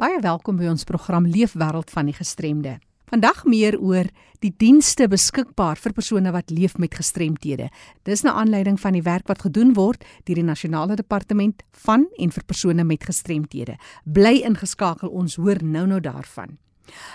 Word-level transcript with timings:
Baie 0.00 0.16
welkom 0.24 0.56
by 0.56 0.64
ons 0.70 0.86
program 0.88 1.26
Leefwêreld 1.28 1.90
van 1.92 2.06
die 2.08 2.14
Gestremde. 2.16 2.78
Vandag 3.12 3.42
meer 3.44 3.74
oor 3.84 4.06
die 4.40 4.52
dienste 4.56 5.04
beskikbaar 5.12 5.76
vir 5.76 5.92
persone 5.92 6.32
wat 6.32 6.48
leef 6.48 6.78
met 6.80 6.96
gestremthede. 6.96 7.68
Dis 8.08 8.24
'n 8.24 8.32
aanleiding 8.32 8.80
van 8.80 8.94
die 8.96 9.02
werk 9.02 9.28
wat 9.28 9.42
gedoen 9.42 9.74
word 9.74 10.02
deur 10.24 10.36
die 10.36 10.42
Nasionale 10.42 10.96
Departement 10.96 11.62
van 11.72 12.08
en 12.16 12.30
vir 12.30 12.44
persone 12.44 12.84
met 12.84 13.04
gestremthede. 13.04 13.76
Bly 14.04 14.40
ingeskakel, 14.40 15.08
ons 15.10 15.36
hoor 15.36 15.62
nou-nou 15.62 16.00
daarvan. 16.00 16.56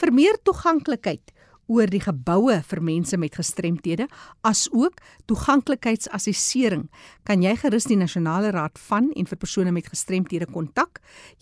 Vir 0.00 0.12
meer 0.12 0.38
toeganklikheid 0.44 1.32
oor 1.70 1.86
die 1.90 2.02
geboue 2.02 2.62
vir 2.66 2.80
mense 2.82 3.16
met 3.20 3.36
gestremthede 3.38 4.08
as 4.46 4.68
ook 4.74 4.94
toeganklikheidsassessering 5.30 6.88
kan 7.28 7.42
jy 7.46 7.54
gerus 7.62 7.86
die 7.90 8.00
nasionale 8.00 8.50
raad 8.56 8.76
van 8.90 9.04
en 9.14 9.26
vir 9.30 9.38
persone 9.38 9.72
met 9.74 9.90
gestremthede 9.92 10.46
kontak 10.50 10.92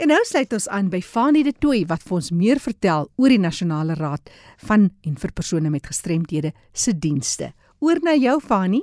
En 0.02 0.10
nou 0.10 0.18
sluit 0.26 0.54
ons 0.54 0.66
aan 0.74 0.88
by 0.90 0.98
Fanie 1.06 1.44
de 1.46 1.52
Tooi 1.54 1.84
wat 1.86 2.02
vir 2.02 2.16
ons 2.18 2.32
meer 2.34 2.58
vertel 2.64 3.06
oor 3.22 3.30
die 3.30 3.42
nasionale 3.42 3.94
raad 4.00 4.32
van 4.66 4.88
en 5.06 5.20
vir 5.22 5.34
persone 5.38 5.70
met 5.70 5.86
gestremthede 5.86 6.56
se 6.74 6.96
dienste. 6.98 7.52
Oor 7.86 8.02
na 8.02 8.16
jou 8.18 8.40
Fanie. 8.42 8.82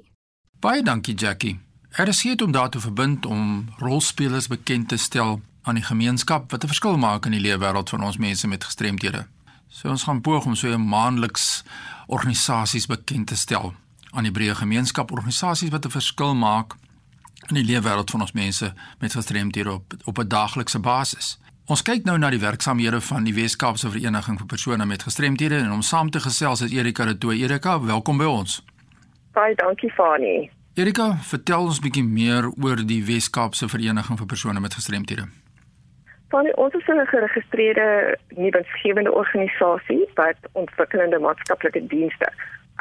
Baie 0.58 0.82
dankie 0.82 1.14
Jackie. 1.14 1.60
Er 1.90 2.08
is 2.08 2.22
hier 2.22 2.42
om 2.42 2.52
daartoe 2.52 2.80
verbind 2.80 3.26
om 3.26 3.68
rolspelers 3.76 4.46
bekend 4.46 4.88
te 4.88 4.96
stel 4.96 5.40
aan 5.62 5.74
die 5.74 5.84
gemeenskap 5.84 6.50
wat 6.50 6.64
'n 6.64 6.66
verskil 6.66 6.98
maak 6.98 7.24
in 7.24 7.30
die 7.30 7.40
lewenswêreld 7.40 7.88
van 7.88 8.02
ons 8.02 8.16
mense 8.16 8.48
met 8.48 8.64
gestremthede. 8.64 9.26
So 9.68 9.88
ons 9.88 10.02
gaan 10.02 10.20
poog 10.20 10.44
om 10.44 10.54
so 10.54 10.68
'n 10.68 10.88
maandeliks 10.88 11.62
organisasies 12.06 12.86
bekend 12.86 13.26
te 13.26 13.36
stel 13.36 13.74
aan 14.10 14.22
die 14.22 14.32
breë 14.32 14.54
gemeenskap, 14.54 15.10
organisasies 15.10 15.70
wat 15.70 15.84
'n 15.84 15.90
verskil 15.90 16.34
maak 16.34 16.74
in 17.46 17.54
die 17.54 17.64
lewenswêreld 17.64 18.10
van 18.10 18.20
ons 18.20 18.32
mense 18.32 18.74
met 18.98 19.12
gestremthede 19.12 19.72
op 19.72 19.94
op 20.04 20.18
'n 20.18 20.28
daaglikse 20.28 20.78
basis. 20.78 21.38
Ons 21.64 21.82
kyk 21.82 22.04
nou 22.04 22.18
na 22.18 22.30
die 22.30 22.40
werksamehede 22.40 23.00
van 23.00 23.24
die 23.24 23.34
Wes-Kaapse 23.34 23.90
Vereniging 23.90 24.38
vir 24.38 24.46
persone 24.46 24.86
met 24.86 25.02
gestremthede 25.02 25.56
en 25.56 25.72
om 25.72 25.82
saam 25.82 26.10
te 26.10 26.20
gesels 26.20 26.60
is 26.60 26.70
Erika 26.70 27.04
de 27.04 27.18
Tooy. 27.18 27.42
Erika, 27.42 27.80
welkom 27.80 28.16
by 28.16 28.24
ons. 28.24 28.62
Baie 29.38 29.54
dankie 29.54 29.90
Fani. 29.90 30.50
Erika, 30.74 31.04
vertel 31.22 31.68
ons 31.70 31.78
bietjie 31.78 32.02
meer 32.02 32.48
oor 32.58 32.80
die 32.92 32.98
Wes-Kaapse 33.06 33.68
Vereniging 33.70 34.18
vir 34.18 34.26
persone 34.32 34.58
met 34.64 34.74
gestremthede. 34.74 35.28
Fani, 36.32 36.50
ons 36.64 36.74
is 36.74 36.88
'n 36.88 37.06
geregistreerde 37.12 38.18
nuwensgewende 38.34 39.12
organisasie 39.12 40.08
wat 40.14 40.38
ontwikkelende 40.52 41.18
maatskaplike 41.18 41.86
dienste 41.86 42.28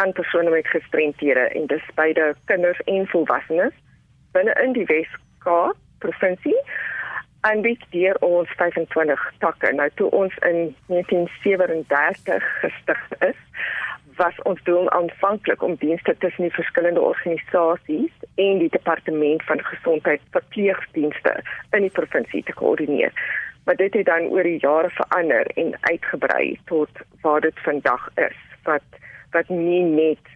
aan 0.01 0.12
persone 0.12 0.50
met 0.50 0.67
gestremthede 0.67 1.46
en 1.56 1.67
dis 1.67 1.85
beide 1.94 2.35
kinders 2.46 2.81
en 2.85 3.07
volwassenes 3.07 3.75
binne 4.31 4.53
in 4.66 4.73
die 4.73 4.85
Wes-Kaap 4.85 5.78
provinsie 6.00 6.59
en 7.41 7.62
dit 7.62 7.81
deur 7.90 8.17
ons 8.19 8.50
25 8.50 9.31
takke. 9.38 9.73
Nou 9.73 9.90
toe 9.94 10.09
ons 10.09 10.34
in 10.38 10.75
1937 10.88 12.44
gestig 12.62 13.01
is, 13.19 13.40
was 14.17 14.38
ons 14.44 14.63
doel 14.63 14.89
aanvanklik 14.89 15.63
om 15.63 15.75
dienste 15.75 16.16
tussen 16.17 16.44
die 16.44 16.53
verskillende 16.53 17.01
organisasies 17.01 18.13
en 18.35 18.61
die 18.63 18.69
departement 18.69 19.44
van 19.44 19.63
gesondheid 19.63 20.22
verpleegdienste 20.31 21.33
in 21.78 21.85
die 21.85 21.94
provinsie 22.00 22.44
te 22.44 22.53
koördineer. 22.53 23.13
Maar 23.66 23.75
dit 23.75 23.94
het 23.94 24.05
dan 24.05 24.29
oor 24.31 24.44
die 24.44 24.59
jare 24.59 24.89
verander 24.89 25.45
en 25.55 25.73
uitgebrei 25.79 26.59
tot 26.66 26.89
waar 27.22 27.41
dit 27.41 27.59
vandag 27.67 28.09
is 28.16 28.41
wat 28.63 29.01
wat 29.31 29.50
nie 29.50 29.83
net 29.83 30.34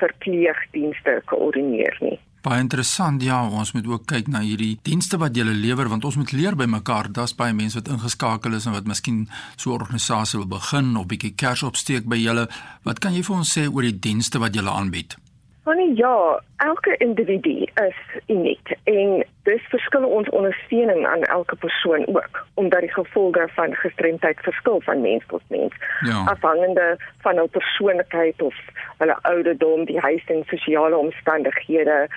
verpleegdienste 0.00 1.20
koördineer 1.24 1.96
nie. 2.00 2.18
Baie 2.42 2.58
interessant 2.58 3.22
ja, 3.22 3.36
ons 3.46 3.70
moet 3.70 3.86
ook 3.86 4.06
kyk 4.10 4.26
na 4.26 4.40
hierdie 4.42 4.72
dienste 4.82 5.18
wat 5.22 5.36
julle 5.38 5.54
lewer 5.54 5.86
want 5.92 6.04
ons 6.08 6.16
moet 6.18 6.32
leer 6.34 6.56
by 6.58 6.66
mekaar. 6.66 7.06
Daar's 7.14 7.36
baie 7.38 7.54
mense 7.54 7.78
wat 7.78 7.90
ingeskakel 7.94 8.58
is 8.58 8.66
en 8.66 8.74
wat 8.74 8.88
miskien 8.90 9.28
so 9.56 9.70
'n 9.70 9.78
organisasie 9.78 10.38
wil 10.40 10.48
begin 10.58 10.96
of 10.96 11.06
bietjie 11.06 11.34
kers 11.36 11.62
opsteek 11.62 12.08
by 12.08 12.18
julle. 12.18 12.48
Wat 12.82 12.98
kan 12.98 13.14
jy 13.14 13.22
vir 13.22 13.36
ons 13.36 13.58
sê 13.58 13.70
oor 13.70 13.82
die 13.82 13.98
dienste 13.98 14.38
wat 14.38 14.54
julle 14.54 14.70
aanbied? 14.70 15.21
Wanneer 15.62 15.92
ja, 15.94 16.40
elke 16.56 16.96
individu 16.96 17.66
is 17.74 17.98
uniek 18.26 18.72
en 18.84 19.24
dis 19.42 19.62
verskil 19.70 20.04
ons 20.04 20.28
ondersteuning 20.28 21.06
aan 21.06 21.22
elke 21.22 21.56
persoon 21.56 22.06
ook 22.06 22.46
omdat 22.54 22.80
die 22.80 22.92
gevolge 22.92 23.48
van 23.54 23.74
gestremdheid 23.74 24.40
verskil 24.40 24.80
van 24.80 25.00
mens 25.00 25.22
tot 25.26 25.42
mens. 25.46 25.74
Ja. 26.00 26.24
Afhangende 26.24 26.96
van 27.20 27.36
hul 27.36 27.46
persoonlikheid 27.46 28.42
of 28.42 28.56
hulle 28.98 29.16
ouderdom, 29.22 29.84
die 29.84 29.98
huis 29.98 30.24
en 30.26 30.42
sosiale 30.46 30.96
omstandighede, 30.96 32.08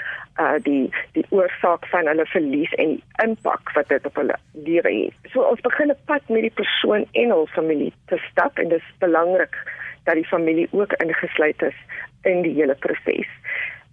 uh 0.41 0.57
die 0.61 0.89
die 1.11 1.25
oorsaak 1.29 1.85
van 1.94 2.07
hulle 2.07 2.25
verlies 2.25 2.73
en 2.81 2.97
die 2.97 3.03
impak 3.23 3.72
wat 3.78 3.88
dit 3.94 4.05
op 4.05 4.16
hulle 4.16 4.35
lewe 4.53 4.94
het. 4.94 5.31
So 5.34 5.45
ons 5.45 5.61
begin 5.61 5.94
'n 5.94 6.01
pad 6.05 6.22
met 6.29 6.41
die 6.41 6.57
persoon 6.61 7.05
en 7.11 7.29
hul 7.29 7.47
familie 7.47 7.94
te 8.05 8.17
stap 8.31 8.57
en 8.57 8.69
dit 8.69 8.81
is 8.81 8.94
belangrik 9.00 9.55
dat 10.03 10.16
die 10.16 10.28
familie 10.28 10.67
ook 10.72 10.94
ingesluit 10.94 11.61
is 11.61 11.78
in 12.25 12.41
die 12.45 12.53
hele 12.57 12.75
proses. 12.75 13.29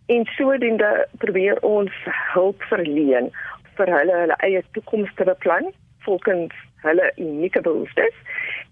En 0.06 0.26
sodoende 0.36 1.06
probeer 1.18 1.60
ons 1.60 1.92
hulp 2.34 2.62
verleen 2.72 3.30
vir 3.78 3.94
hulle 3.98 4.18
hulle 4.24 4.36
eie 4.46 4.62
toekoms 4.76 5.14
te 5.16 5.24
beplan 5.24 5.70
volgens 6.06 6.54
hulle 6.82 7.12
unieke 7.16 7.60
behoeftes 7.60 8.14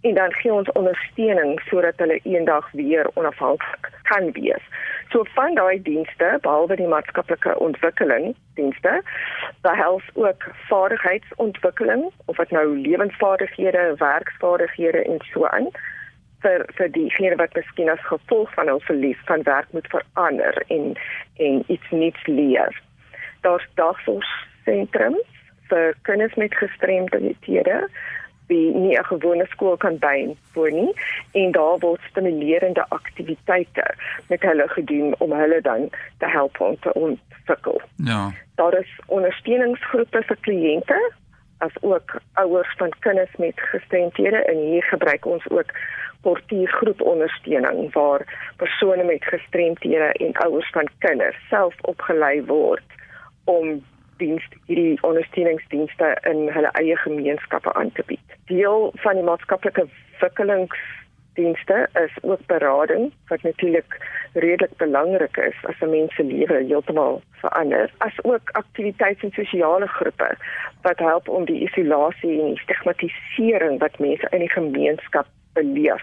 en 0.00 0.14
dan 0.14 0.32
gee 0.32 0.52
ons 0.52 0.72
ondersteuning 0.72 1.60
sodat 1.68 1.98
hulle 2.02 2.20
eendag 2.22 2.70
weer 2.72 3.10
onafhanklik 3.14 3.90
kan 4.02 4.32
wees. 4.32 4.64
So 5.10 5.24
van 5.34 5.54
daai 5.54 5.82
dienste, 5.82 6.38
behalwe 6.42 6.76
die 6.76 6.86
maatskaplike 6.86 7.58
ontwikkeling 7.58 8.34
dienste, 8.54 9.02
behels 9.66 10.02
ook 10.14 10.48
vaardigheidsontwikkeling 10.68 12.10
of 12.26 12.36
wat 12.36 12.50
nou 12.50 12.66
lewensvaardighede, 12.78 13.94
werksvaardighede 13.98 15.04
en 15.04 15.18
so 15.32 15.46
aan 15.46 15.70
vir 16.42 16.64
vir 16.78 16.92
diegene 16.96 17.36
wat 17.36 17.54
miskien 17.54 17.90
as 17.92 18.06
gevolg 18.08 18.52
van 18.54 18.68
hul 18.72 18.80
verlies 18.86 19.20
van 19.30 19.42
werk 19.48 19.72
moet 19.76 19.90
verander 19.94 20.62
en 20.68 20.94
en 21.36 21.64
iets 21.66 21.90
nuuts 21.90 22.26
leer. 22.26 22.80
Daar's 23.40 23.66
dagsorgsentrums 23.74 25.36
vir 25.70 25.94
kinders 26.02 26.34
met 26.34 26.54
gestremdhede 26.54 27.88
wie 28.50 28.74
nie 28.74 28.98
'n 28.98 29.04
gewone 29.04 29.46
skool 29.46 29.76
kan 29.76 29.98
bywoon 29.98 30.74
nie 30.74 30.94
en 31.32 31.52
daar 31.52 31.78
word 31.78 32.00
stimulerende 32.10 32.84
aktiwiteite 32.88 33.86
met 34.28 34.42
hulle 34.42 34.68
gedoen 34.68 35.14
om 35.18 35.32
hulle 35.32 35.60
dan 35.60 35.90
te 36.18 36.26
help 36.26 36.60
om 36.60 36.76
te 36.80 36.92
ontwikkel. 36.92 37.80
Ja. 37.96 38.32
Daar 38.54 38.74
is 38.78 38.90
ondersteuningsgroepe 39.06 40.22
vir 40.22 40.36
kliënte 40.40 41.00
as 41.58 41.74
ook 41.80 42.20
ouers 42.32 42.74
van 42.76 42.92
kinders 42.98 43.36
met 43.36 43.60
gestremthede 43.60 44.44
en 44.44 44.56
hier 44.56 44.82
gebruik 44.82 45.26
ons 45.26 45.48
ook 45.48 45.70
portiergroep 46.22 47.00
ondersteuning 47.00 47.92
waar 47.92 48.52
persone 48.56 49.04
met 49.04 49.24
gestremthede 49.24 50.12
en 50.12 50.32
ouers 50.32 50.70
van 50.70 50.88
kinders 50.98 51.36
self 51.48 51.74
opgelei 51.80 52.44
word 52.44 52.98
om 53.44 53.84
dienste 54.16 54.56
hierdie 54.66 54.98
ondersteuningsdienste 55.02 56.18
in 56.28 56.48
hulle 56.52 56.70
eie 56.82 56.96
gemeenskappe 56.96 57.72
aan 57.72 57.92
te 57.92 58.02
bied. 58.06 58.36
Deel 58.52 58.92
van 59.04 59.14
die 59.14 59.24
maatskaplike 59.24 59.86
ontwikkelingsdienste 60.20 61.88
is 62.04 62.22
ook 62.22 62.46
berading 62.46 63.12
wat 63.28 63.42
natuurlik 63.42 63.96
redelik 64.32 64.76
belangrik 64.76 65.36
is 65.36 65.56
as 65.62 65.80
'n 65.80 65.90
mens 65.90 66.14
se 66.14 66.24
lewe 66.24 66.64
heeltemal 66.64 67.22
verander, 67.40 67.90
as 67.98 68.16
ook 68.22 68.50
aktiwiteite 68.52 69.26
en 69.26 69.32
sosiale 69.32 69.86
groepe 69.86 70.36
wat 70.82 70.98
help 70.98 71.28
om 71.28 71.44
die 71.44 71.62
isolasie 71.68 72.40
en 72.40 72.46
die 72.46 72.58
stigmatisering 72.58 73.78
wat 73.78 73.98
mense 73.98 74.26
in 74.30 74.38
die 74.38 74.50
gemeenskap 74.50 75.26
beleef 75.52 76.02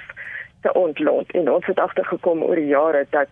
te 0.62 0.74
ontlont. 0.74 1.32
En 1.32 1.52
ons 1.52 1.66
het 1.66 1.80
agtergekom 1.80 2.44
oor 2.44 2.56
die 2.56 2.72
jare 2.74 3.06
dat 3.10 3.30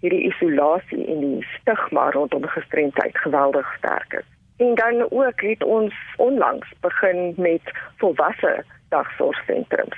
hierdie 0.00 0.26
isolasie 0.28 1.06
en 1.06 1.20
die 1.20 1.46
stigma 1.60 2.10
rondom 2.10 2.46
gestremdheid 2.46 3.18
geweldig 3.18 3.74
sterk 3.78 4.12
is. 4.12 4.28
En 4.56 4.74
dan 4.74 5.06
ook 5.10 5.40
het 5.40 5.64
ons 5.64 5.94
onlangs 6.16 6.68
begin 6.80 7.34
met 7.36 7.72
volwasse 7.96 8.64
dagsorgsentrums 8.88 9.96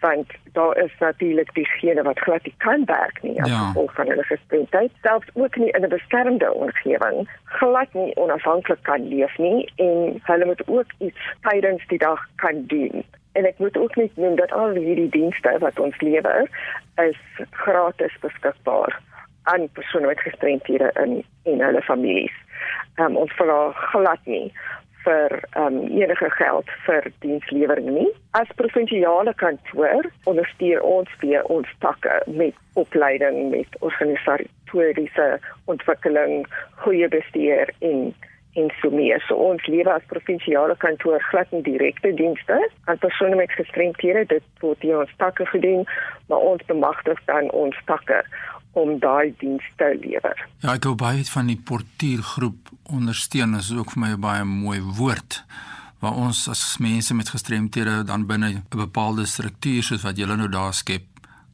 want 0.00 0.26
daar 0.52 0.76
is 0.76 0.94
natuurlik 0.98 1.54
diegene 1.54 2.02
wat 2.02 2.18
glad 2.18 2.42
nie 2.42 2.54
kan 2.56 2.84
werk 2.84 3.22
nie 3.22 3.42
as 3.42 3.50
ja. 3.50 3.56
gevolg 3.56 3.94
van 3.94 4.08
hulle 4.08 4.22
gestremdheid 4.22 4.92
selfs 5.02 5.28
ook 5.34 5.56
nie 5.56 5.70
in 5.70 5.84
'n 5.84 5.88
beskermde 5.88 6.52
omgewing 6.52 7.28
glad 7.44 7.92
nie 7.92 8.16
onafhanklik 8.16 8.82
kan 8.82 9.08
leef 9.08 9.38
nie 9.38 9.72
en 9.76 10.20
hulle 10.22 10.44
moet 10.44 10.62
ook 10.66 10.90
iets 10.98 11.20
tydens 11.40 11.86
die 11.86 11.98
dag 11.98 12.20
kan 12.36 12.64
doen 12.66 13.04
en 13.32 13.46
ek 13.46 13.58
moet 13.58 13.76
ook 13.76 13.96
net 13.96 14.16
noem 14.16 14.36
dat 14.36 14.52
al 14.52 14.74
hierdie 14.74 15.08
dienste 15.08 15.56
wat 15.58 15.78
ons 15.78 16.00
lewer 16.00 16.48
is 17.02 17.20
gratis 17.50 18.16
beskikbaar 18.20 18.98
aan 19.42 19.68
persone 19.72 20.06
met 20.06 20.20
gestremthede 20.20 20.90
in 21.02 21.24
en 21.42 21.60
hulle 21.66 21.82
families. 21.82 22.36
Ehm 22.94 23.06
um, 23.06 23.16
ons 23.16 23.32
vra 23.32 23.70
glad 23.72 24.20
nie 24.24 24.52
vir 25.04 25.32
ehm 25.56 25.66
um, 25.66 25.76
enige 25.96 26.30
geld 26.30 26.70
vir 26.86 27.06
dienslewering 27.24 27.88
nie. 27.90 28.08
As 28.30 28.56
provinsiale 28.56 29.34
kantoor 29.34 30.10
ondersteun 30.24 30.82
ons 30.82 31.14
weer 31.20 31.42
ons 31.42 31.68
takke 31.84 32.20
met 32.26 32.54
opleiding, 32.82 33.50
met 33.50 33.78
organisatoriese 33.80 35.28
ontwikkeling, 35.64 36.46
goeie 36.84 37.08
bestuur 37.08 37.72
en 37.78 38.12
en 38.58 38.70
so 38.80 38.90
meer. 38.90 39.22
So 39.28 39.34
ons 39.34 39.66
lewe 39.66 39.92
as 39.92 40.06
provinsiale 40.10 40.76
kantoor 40.82 41.22
glad 41.30 41.50
nie 41.54 41.62
direkte 41.62 42.14
dienste 42.18 42.58
aan 42.84 42.98
persone 42.98 43.36
met 43.38 43.52
gestremthede. 43.54 44.26
Dit 44.26 44.64
word 44.64 44.82
hier 44.82 44.98
ons 45.02 45.16
takke 45.22 45.46
gedoen, 45.46 45.86
maar 46.26 46.42
ons 46.52 46.64
bemagtig 46.66 47.20
dan 47.30 47.50
ons 47.50 47.76
takke 47.90 48.22
om 48.78 48.98
daai 49.02 49.34
dienste 49.38 49.74
te 49.76 49.90
lewer. 50.02 50.46
Ja, 50.62 50.74
ek 50.76 50.86
hou 50.86 50.94
baie 50.98 51.24
van 51.32 51.50
die 51.50 51.58
portiergroep 51.58 52.70
ondersteun. 52.90 53.56
Dit 53.58 53.66
is 53.66 53.74
ook 53.74 53.94
vir 53.94 54.02
my 54.04 54.12
'n 54.14 54.20
baie 54.20 54.44
mooi 54.44 54.80
woord 54.80 55.44
waar 56.00 56.16
ons 56.16 56.48
as 56.48 56.78
mense 56.80 57.14
met 57.14 57.28
gestremthede 57.28 58.04
dan 58.04 58.26
binne 58.26 58.48
'n 58.48 58.64
bepaalde 58.68 59.26
struktuur 59.26 59.82
soos 59.82 60.02
wat 60.02 60.16
julle 60.16 60.36
nou 60.36 60.48
daar 60.48 60.74
skep, 60.74 61.04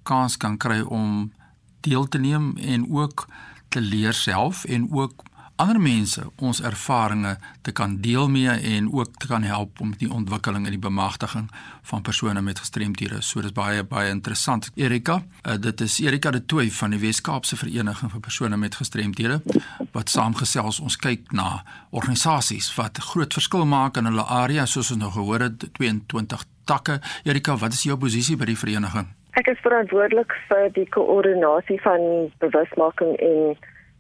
kans 0.03 0.37
kan 0.37 0.57
kry 0.57 0.81
om 0.81 1.33
deel 1.81 2.09
te 2.09 2.19
neem 2.19 2.57
en 2.57 2.87
ook 2.91 3.27
te 3.69 3.81
leer 3.81 4.13
self 4.13 4.65
en 4.65 4.89
ook 4.93 5.26
ander 5.57 5.79
mense 5.81 6.23
ons 6.43 6.61
ervarings 6.61 7.37
te 7.63 7.73
kan 7.73 7.97
deel 8.01 8.29
mee 8.29 8.51
en 8.51 8.89
ook 8.93 9.17
te 9.17 9.27
kan 9.27 9.43
help 9.43 9.81
om 9.81 9.95
die 9.99 10.11
ontwikkeling 10.13 10.67
en 10.67 10.75
die 10.75 10.83
bemagtiging 10.83 11.49
van 11.83 12.03
persone 12.03 12.43
met 12.43 12.59
gestremthede. 12.59 13.23
So 13.23 13.41
dis 13.41 13.55
baie 13.57 13.85
baie 13.85 14.11
interessant. 14.11 14.71
Erika, 14.75 15.21
uh, 15.43 15.55
dit 15.61 15.81
is 15.81 15.99
Erika 16.01 16.31
de 16.31 16.45
Tooi 16.45 16.71
van 16.71 16.91
die 16.91 17.01
Wes-Kaapse 17.01 17.57
Vereniging 17.57 18.13
vir 18.13 18.21
persone 18.21 18.57
met 18.57 18.75
gestremthede 18.75 19.41
wat 19.93 20.13
saamgesels 20.13 20.81
ons 20.81 20.97
kyk 20.97 21.33
na 21.33 21.63
organisasies 21.91 22.73
wat 22.77 23.01
groot 23.13 23.33
verskil 23.33 23.65
maak 23.67 23.97
in 23.97 24.11
hulle 24.11 24.25
area 24.25 24.67
soos 24.67 24.91
ons 24.91 25.01
nou 25.01 25.13
gehoor 25.15 25.49
het 25.49 25.69
22 25.79 26.45
takke. 26.67 27.01
Erika, 27.25 27.57
wat 27.57 27.73
is 27.73 27.87
jou 27.87 27.97
posisie 27.99 28.37
by 28.37 28.51
die 28.51 28.59
vereniging? 28.59 29.09
Ek 29.37 29.49
is 29.53 29.61
verantwoordelik 29.61 30.33
vir 30.49 30.71
die 30.73 30.87
koördinasie 30.89 31.77
van 31.85 32.31
bewusmaking 32.41 33.17
en 33.21 33.57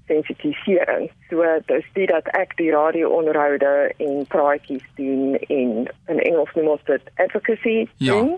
sensitisering. 0.06 1.10
So 1.30 1.44
dis 1.66 1.86
dit 1.92 2.08
dat 2.08 2.28
ek 2.38 2.56
die 2.56 2.70
radio 2.70 3.10
onderhoude 3.18 3.92
en 3.96 4.26
praatjies 4.28 4.84
doen 4.94 5.36
en 5.48 5.86
in 6.06 6.18
Engels 6.18 6.52
noem 6.54 6.74
ons 6.76 6.84
dit 6.84 7.10
advocacy 7.14 7.78
ja. 7.96 8.12
doen 8.12 8.36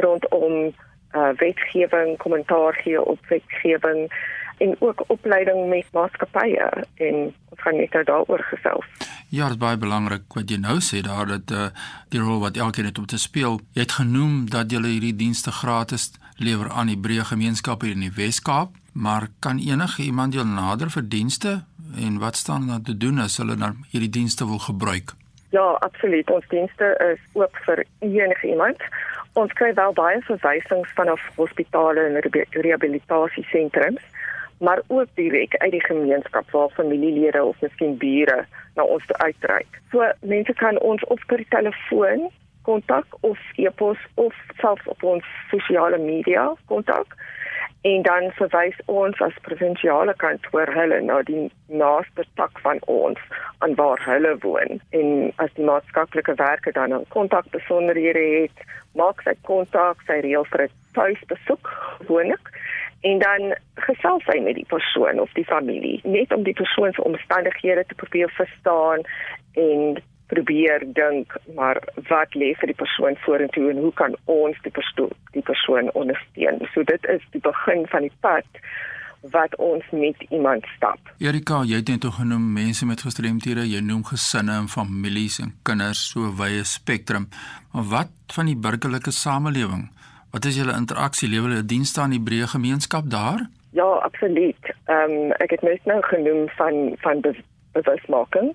rondom 0.00 0.72
uh, 1.12 1.30
wetgewing, 1.36 2.16
kommentaar 2.16 2.74
gee 2.74 3.04
op 3.04 3.26
wetgewing 3.28 4.12
en 4.58 4.76
ook 4.78 5.04
opleiding 5.06 5.68
met 5.68 5.86
maatskappye 5.92 6.68
en 6.94 7.14
ons 7.48 7.60
gaan 7.64 7.76
net 7.76 7.92
nou 7.92 8.04
daaroor 8.04 8.42
gesels. 8.52 8.86
Ja, 9.28 9.44
dit 9.44 9.56
is 9.56 9.62
baie 9.62 9.78
belangrik 9.78 10.26
wat 10.34 10.50
jy 10.50 10.58
nou 10.60 10.80
sê 10.84 11.00
daar 11.06 11.28
dat 11.30 11.52
uh, 11.54 11.68
die 12.12 12.20
rol 12.20 12.42
wat 12.42 12.56
elkeen 12.56 12.90
het 12.90 12.98
om 12.98 13.06
te 13.06 13.18
speel. 13.18 13.60
Jy 13.72 13.86
het 13.86 13.96
genoem 14.00 14.50
dat 14.50 14.72
jy 14.72 14.82
hierdie 14.84 15.16
dienste 15.16 15.52
gratis 15.54 16.10
lewer 16.40 16.70
aan 16.72 16.88
die 16.88 16.98
breë 16.98 17.26
gemeenskappe 17.28 17.90
in 17.92 18.04
die 18.04 18.12
Wes-Kaap. 18.16 18.72
Maar 18.92 19.28
kan 19.38 19.60
enige 19.62 20.02
iemand 20.02 20.34
jou 20.34 20.44
nader 20.46 20.90
vir 20.90 21.04
dienste 21.08 21.60
en 21.96 22.18
wat 22.18 22.36
staan 22.36 22.66
daar 22.66 22.82
te 22.82 22.96
doen 22.96 23.18
as 23.18 23.36
hulle 23.38 23.56
nou 23.56 23.72
hierdie 23.90 24.10
dienste 24.10 24.46
wil 24.46 24.58
gebruik? 24.58 25.14
Ja, 25.50 25.66
absoluut. 25.86 26.30
Ons 26.30 26.46
dienste 26.48 26.90
is 27.12 27.22
oop 27.38 27.56
vir 27.66 27.84
enige 27.98 28.48
iemand. 28.48 28.82
Ons 29.38 29.52
kry 29.58 29.72
wel 29.74 29.92
baie 29.94 30.22
verwysings 30.26 30.90
vanaf 30.98 31.22
hospitale 31.36 32.06
en 32.08 32.18
rehabilitasiesentrums, 32.50 34.02
maar 34.58 34.82
ook 34.86 35.08
direk 35.14 35.54
uit 35.58 35.70
die 35.70 35.84
gemeenskap 35.86 36.50
waar 36.50 36.70
familielede 36.74 37.44
of 37.44 37.60
miskien 37.60 37.96
bure 37.98 38.44
na 38.74 38.82
ons 38.82 39.12
uitreik. 39.12 39.80
So 39.90 40.06
mense 40.20 40.54
kan 40.58 40.78
ons 40.78 41.04
of 41.04 41.22
per 41.26 41.42
telefoon 41.48 42.30
kontak 42.62 43.06
of 43.20 43.38
e-pos 43.56 43.98
of 44.14 44.34
selfs 44.60 44.86
op 44.86 45.02
ons 45.02 45.24
sosiale 45.50 45.98
media 45.98 46.54
kontak 46.66 47.16
en 47.82 48.02
dan 48.02 48.28
verwys 48.36 48.76
ons 48.92 49.20
as 49.24 49.36
provinsiale 49.46 50.14
kantoor 50.20 50.68
hulle 50.76 50.98
na 51.00 51.22
die 51.28 51.46
naaste 51.82 52.26
tak 52.40 52.60
van 52.64 52.80
ons 52.92 53.20
aan 53.64 53.74
waar 53.78 54.02
hulle 54.04 54.34
woon. 54.44 54.80
En 54.90 55.32
as 55.44 55.54
die 55.56 55.64
maatskaplike 55.64 56.34
werker 56.36 56.72
dan 56.72 56.92
'n 56.94 57.08
kontak 57.08 57.48
besonderhede 57.56 58.24
het 58.40 58.56
maak 58.94 59.22
sy 59.22 59.34
kontak 59.42 59.96
sy 60.06 60.20
reël 60.20 60.44
vir 60.52 60.62
'n 60.64 60.72
tuisbesoek 60.92 61.66
gewoonlik 61.98 62.46
en 63.00 63.18
dan 63.18 63.54
gesels 63.74 64.24
hy 64.26 64.38
met 64.40 64.54
die 64.54 64.68
persoon 64.68 65.20
of 65.20 65.32
die 65.32 65.44
familie 65.44 66.00
net 66.04 66.32
om 66.32 66.42
die 66.42 66.58
persoon 66.62 66.92
se 66.92 67.04
omstandighede 67.04 67.84
te 67.86 67.94
probeer 67.94 68.30
verstaan 68.30 69.00
en 69.54 70.02
probeer 70.32 70.84
dink 70.96 71.34
maar 71.58 71.80
wat 72.08 72.34
lê 72.38 72.52
vir 72.60 72.72
die 72.72 72.80
persoon 72.82 73.18
vorentoe 73.24 73.70
en 73.72 73.82
hoe 73.84 73.92
kan 74.00 74.14
ons 74.24 74.58
die 74.66 74.74
persoon 74.74 75.12
die 75.34 75.44
persoon 75.46 75.90
ondersteun. 75.98 76.62
So 76.74 76.86
dit 76.86 77.10
is 77.14 77.24
die 77.34 77.42
begin 77.44 77.86
van 77.92 78.06
die 78.06 78.16
pad 78.24 78.62
wat 79.34 79.56
ons 79.60 79.84
met 79.92 80.16
iemand 80.30 80.64
stap. 80.76 81.12
Erika, 81.20 81.60
jy 81.68 81.82
het 81.82 81.90
net 81.92 82.06
genoem 82.16 82.46
mense 82.56 82.86
met 82.88 83.02
gestremthede, 83.04 83.66
jy 83.68 83.82
noem 83.84 84.04
gesinne 84.08 84.56
en 84.62 84.68
families 84.72 85.38
en 85.44 85.52
kinders, 85.68 86.06
so 86.14 86.32
wye 86.40 86.64
spektrum. 86.64 87.28
Maar 87.74 87.88
wat 87.94 88.36
van 88.36 88.48
die 88.48 88.56
burgerlike 88.56 89.12
samelewing? 89.12 89.90
Wat 90.32 90.46
is 90.48 90.56
julle 90.56 90.76
interaksie? 90.78 91.28
Lewe 91.28 91.50
hulle 91.50 91.66
dienste 91.66 92.00
aan 92.00 92.14
die 92.14 92.22
breë 92.22 92.48
gemeenskap 92.54 93.10
daar? 93.10 93.44
Ja, 93.76 93.86
absoluut. 94.06 94.72
Ehm 94.86 95.16
um, 95.16 95.32
ek 95.42 95.56
het 95.56 95.62
net 95.62 95.84
nou 95.84 96.00
genoem 96.02 96.48
van 96.58 96.96
van 97.04 97.20
bewusmaking 97.72 98.54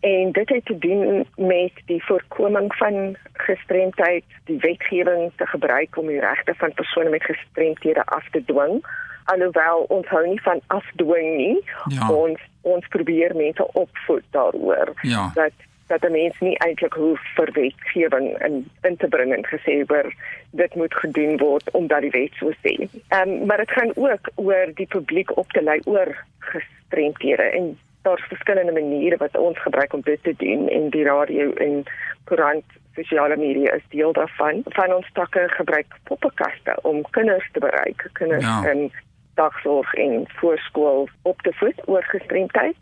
en 0.00 0.32
dit 0.32 0.48
het 0.48 0.64
te 0.64 0.78
doen 0.78 1.26
met 1.36 1.72
die 1.84 2.04
voorkoming 2.04 2.74
van 2.74 3.16
gestremdheid, 3.32 4.24
die 4.44 4.58
wetgewing 4.58 5.32
te 5.36 5.46
gebruik 5.46 5.96
om 5.96 6.06
die 6.06 6.20
regte 6.20 6.54
van 6.56 6.72
persone 6.74 7.08
met 7.08 7.24
gestremthede 7.24 8.04
af 8.04 8.30
te 8.30 8.44
dwing. 8.44 8.84
Alhoewel 9.24 9.84
ons 9.88 10.06
hou 10.06 10.26
nie 10.28 10.40
van 10.42 10.60
afdwing 10.66 11.36
nie, 11.36 11.64
ja. 11.84 12.10
ons 12.10 12.40
ons 12.60 12.88
probeer 12.88 13.36
mense 13.36 13.72
opvoed 13.72 14.24
daaroor 14.30 14.92
ja. 15.00 15.30
dat 15.34 15.52
dat 15.90 16.00
die 16.00 16.10
mens 16.10 16.38
nie 16.38 16.56
eintlik 16.62 16.94
hoef 16.94 17.20
vir 17.36 17.50
wetgewing 17.52 18.26
in 18.46 18.58
in 18.86 18.96
te 18.96 19.08
bring 19.08 19.32
en 19.34 19.46
gesê 19.46 19.80
oor 19.88 20.12
dit 20.50 20.74
moet 20.74 20.94
gedoen 20.94 21.38
word 21.40 21.70
omdat 21.70 22.06
die 22.06 22.12
wet 22.14 22.36
so 22.38 22.52
sê. 22.64 22.74
Ehm 23.08 23.28
um, 23.28 23.46
maar 23.46 23.56
dit 23.64 23.70
gaan 23.70 23.92
ook 23.94 24.30
oor 24.34 24.74
die 24.74 24.86
publiek 24.86 25.36
op 25.36 25.50
te 25.52 25.62
lei 25.62 25.80
oor 25.84 26.14
gestremdhede 26.38 27.42
en 27.42 27.72
daar's 28.02 28.26
verskillende 28.28 28.72
maniere 28.72 29.16
wat 29.16 29.36
ons 29.36 29.58
gebruik 29.62 29.92
om 29.92 30.00
dit 30.00 30.22
te 30.22 30.34
doen 30.36 30.68
en 30.68 30.90
die 30.90 31.04
radio 31.04 31.52
en 31.52 31.84
koerant 32.24 32.64
sosiale 32.94 33.36
media 33.36 33.72
is 33.72 33.86
deel 33.88 34.12
daarvan. 34.12 34.62
Van 34.64 34.94
ons 34.94 35.10
takke 35.12 35.48
gebruik 35.48 35.86
poppenkaste 36.04 36.78
om 36.82 37.02
kinders 37.10 37.48
te 37.52 37.60
bereik, 37.60 38.08
kinders 38.12 38.44
ja. 38.44 38.70
in 38.70 38.92
dagsorg 39.34 39.94
en 39.94 40.24
voorskool 40.26 41.08
op 41.22 41.42
te 41.42 41.52
voed 41.52 41.88
oor 41.88 42.02
gestremdheid, 42.02 42.76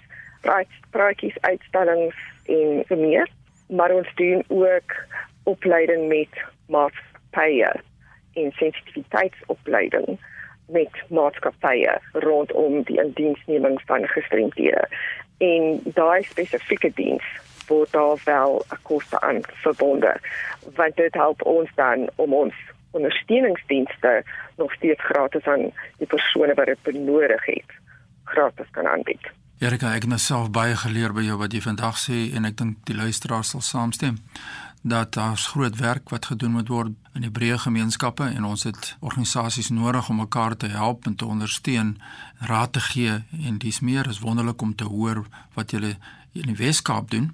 praatjies, 0.90 1.40
uitstallings 1.40 2.16
en 2.46 2.84
so 2.88 2.96
meer. 2.96 3.28
Maar 3.68 3.90
ons 3.90 4.14
doen 4.14 4.44
ook 4.48 4.96
opleiding 5.42 6.08
met 6.08 6.42
maatskappye 6.66 7.72
en 8.34 8.52
sensitiwiteitsopleiding 8.52 10.18
met 10.68 11.02
maatskappye 11.08 11.98
rondom 12.12 12.82
die 12.82 13.00
indiensneming 13.02 13.80
van 13.87 14.06
gestremdhede. 14.06 14.88
En 15.38 15.80
daai 15.94 16.22
spesifieke 16.22 16.90
diens 16.94 17.25
word 17.68 17.92
daar 17.92 18.18
wel 18.25 18.64
'n 18.72 18.82
koste 18.82 19.20
aan 19.20 19.40
verbonde 19.64 20.20
want 20.75 20.96
dit 20.96 21.14
help 21.14 21.42
ons 21.42 21.70
dan 21.75 22.08
om 22.14 22.34
ons 22.34 22.54
ondersteuningsdienste 22.90 24.25
nog 24.56 24.72
steeds 24.72 25.04
gratis 25.04 25.44
aan 25.44 25.70
die 25.98 26.06
persone 26.06 26.54
wat 26.54 26.66
dit 26.66 26.82
benodig 26.82 27.44
het 27.44 27.70
gratis 28.25 28.66
kan 28.70 28.87
aanbied. 28.87 29.30
Erika, 29.58 29.94
ek 29.94 30.04
het 30.06 30.10
myself 30.10 30.50
baie 30.50 30.76
geleer 30.76 31.12
by 31.12 31.25
jou 31.26 31.38
wat 31.40 31.52
jy 31.52 31.60
vandag 31.60 31.96
sê 31.98 32.28
en 32.37 32.44
ek 32.44 32.56
dink 32.60 32.76
die 32.87 32.94
luisteraars 32.96 33.50
sal 33.50 33.60
saamstem 33.60 34.20
dat 34.82 35.12
daar's 35.14 35.47
groot 35.47 35.76
werk 35.76 36.08
wat 36.08 36.26
gedoen 36.26 36.50
moet 36.50 36.68
word 36.68 36.92
in 37.14 37.25
die 37.26 37.30
breë 37.30 37.58
gemeenskappe 37.58 38.25
en 38.25 38.44
ons 38.44 38.62
het 38.62 38.97
organisasies 39.00 39.70
nodig 39.75 40.08
om 40.08 40.20
mekaar 40.23 40.56
te 40.56 40.70
help 40.70 41.06
en 41.06 41.14
te 41.14 41.26
ondersteun, 41.26 41.97
raad 42.38 42.73
te 42.73 42.80
gee 42.80 43.18
en 43.44 43.58
dis 43.58 43.80
meer 43.80 44.08
is 44.08 44.20
wonderlik 44.20 44.62
om 44.62 44.75
te 44.75 44.85
hoor 44.85 45.25
wat 45.54 45.70
julle 45.70 45.97
in 46.32 46.52
die 46.52 46.56
Weskaap 46.56 47.11
doen. 47.11 47.32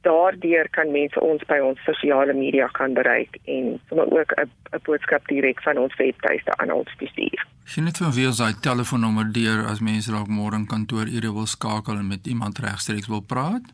daardeur 0.08 0.70
kan 0.78 0.92
mense 0.92 1.20
ons 1.30 1.44
by 1.52 1.60
ons 1.70 1.84
sosiale 1.86 2.34
media 2.34 2.68
kan 2.80 2.96
bereik 2.98 3.38
en 3.56 3.76
sommer 3.90 4.08
ook 4.20 4.32
'n 4.38 4.50
'n 4.74 4.82
boodskap 4.88 5.28
direk 5.28 5.62
van 5.68 5.78
ons 5.78 5.96
webtuiste 5.96 6.58
aan 6.58 6.72
ons 6.72 6.92
stuur. 7.12 7.40
Sien 7.64 7.84
net 7.84 7.98
vir 7.98 8.12
wie 8.16 8.28
ons 8.28 8.38
daai 8.38 8.56
telefoonnommer 8.70 9.28
deur 9.40 9.66
as 9.72 9.80
mense 9.80 10.12
dalk 10.12 10.28
môre 10.28 10.56
in 10.56 10.68
kantoor 10.74 11.08
ure 11.18 11.32
wil 11.34 11.46
skakel 11.46 12.00
en 12.02 12.08
met 12.08 12.28
iemand 12.28 12.60
regstreeks 12.60 13.08
wil 13.08 13.22
praat. 13.34 13.66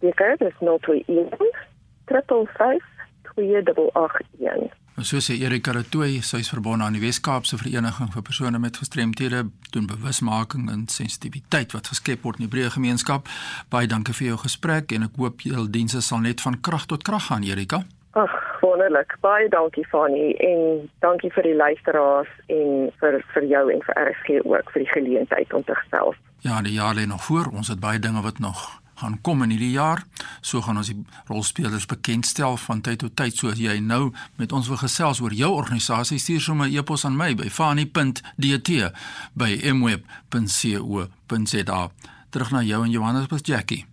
Jy 0.00 0.12
kan 0.18 0.36
dit 0.38 0.60
nou 0.60 0.78
toe 0.80 1.02
e-mail 1.06 1.54
355 2.10 2.84
2881. 3.34 4.81
So 5.02 5.18
sê 5.18 5.34
Erika 5.42 5.72
Retoy, 5.74 6.20
sy 6.22 6.38
is 6.44 6.50
verbonde 6.52 6.84
aan 6.86 6.94
die 6.94 7.00
Wes-Kaapse 7.02 7.56
Vereniging 7.58 8.12
vir 8.14 8.22
persone 8.22 8.58
met 8.62 8.76
gestremthede, 8.78 9.40
doen 9.74 9.88
bewusmaking 9.90 10.68
en 10.70 10.84
sensitiwiteit 10.86 11.74
wat 11.74 11.90
geskep 11.90 12.22
word 12.22 12.38
in 12.38 12.46
die 12.46 12.52
breë 12.52 12.70
gemeenskap. 12.76 13.26
Baie 13.72 13.90
dankie 13.90 14.14
vir 14.14 14.28
jou 14.28 14.38
gesprek 14.44 14.94
en 14.94 15.08
ek 15.08 15.18
hoop 15.18 15.42
julle 15.42 15.66
dienste 15.74 16.04
sal 16.06 16.22
net 16.22 16.44
van 16.44 16.60
krag 16.62 16.86
tot 16.92 17.02
krag 17.02 17.26
gaan, 17.30 17.42
Erika. 17.42 17.82
Ag, 18.14 18.36
wonderlik. 18.62 19.16
Baie 19.24 19.48
dankie 19.50 19.86
Fani 19.90 20.36
en 20.44 20.86
dankie 21.02 21.32
vir 21.34 21.50
die 21.50 21.56
luisteraars 21.56 22.30
en 22.52 22.92
vir 23.00 23.18
vir 23.34 23.48
jou 23.54 23.64
en 23.74 23.82
vir 23.88 24.00
RSG 24.04 24.38
ook 24.44 24.70
vir 24.76 24.84
die 24.84 24.92
geleentheid 24.92 25.56
om 25.56 25.66
te 25.66 25.74
gesels. 25.82 26.20
Ja, 26.46 26.62
die 26.62 26.76
jaar 26.78 26.94
lê 26.94 27.08
nog 27.10 27.24
voor. 27.24 27.50
Ons 27.50 27.72
het 27.74 27.82
baie 27.82 27.98
dinge 27.98 28.22
wat 28.22 28.38
nog 28.38 28.81
gaan 29.02 29.18
kom 29.26 29.42
in 29.42 29.50
hierdie 29.50 29.74
jaar. 29.74 30.06
So 30.40 30.62
gaan 30.62 30.76
ons 30.80 30.90
die 30.92 31.04
rolspelers 31.30 31.86
bekendstel 31.90 32.56
van 32.66 32.80
tyd 32.86 32.98
tot 33.02 33.16
tyd 33.18 33.36
soos 33.36 33.58
jy 33.58 33.78
nou 33.82 34.12
met 34.40 34.52
ons 34.54 34.68
wil 34.70 34.80
gesels 34.80 35.20
oor 35.20 35.34
jou 35.34 35.50
organisasie. 35.58 36.18
Stuur 36.18 36.40
sommer 36.40 36.66
'n 36.68 36.76
e-pos 36.76 37.04
aan 37.04 37.16
my 37.16 37.34
by 37.34 37.48
fani.dt 37.50 38.70
by 39.34 39.60
mweb.co.za. 39.72 41.00
Terug 42.30 42.50
na 42.50 42.62
jou 42.62 42.84
en 42.84 42.90
Johannes 42.90 43.26
Jackie. 43.42 43.86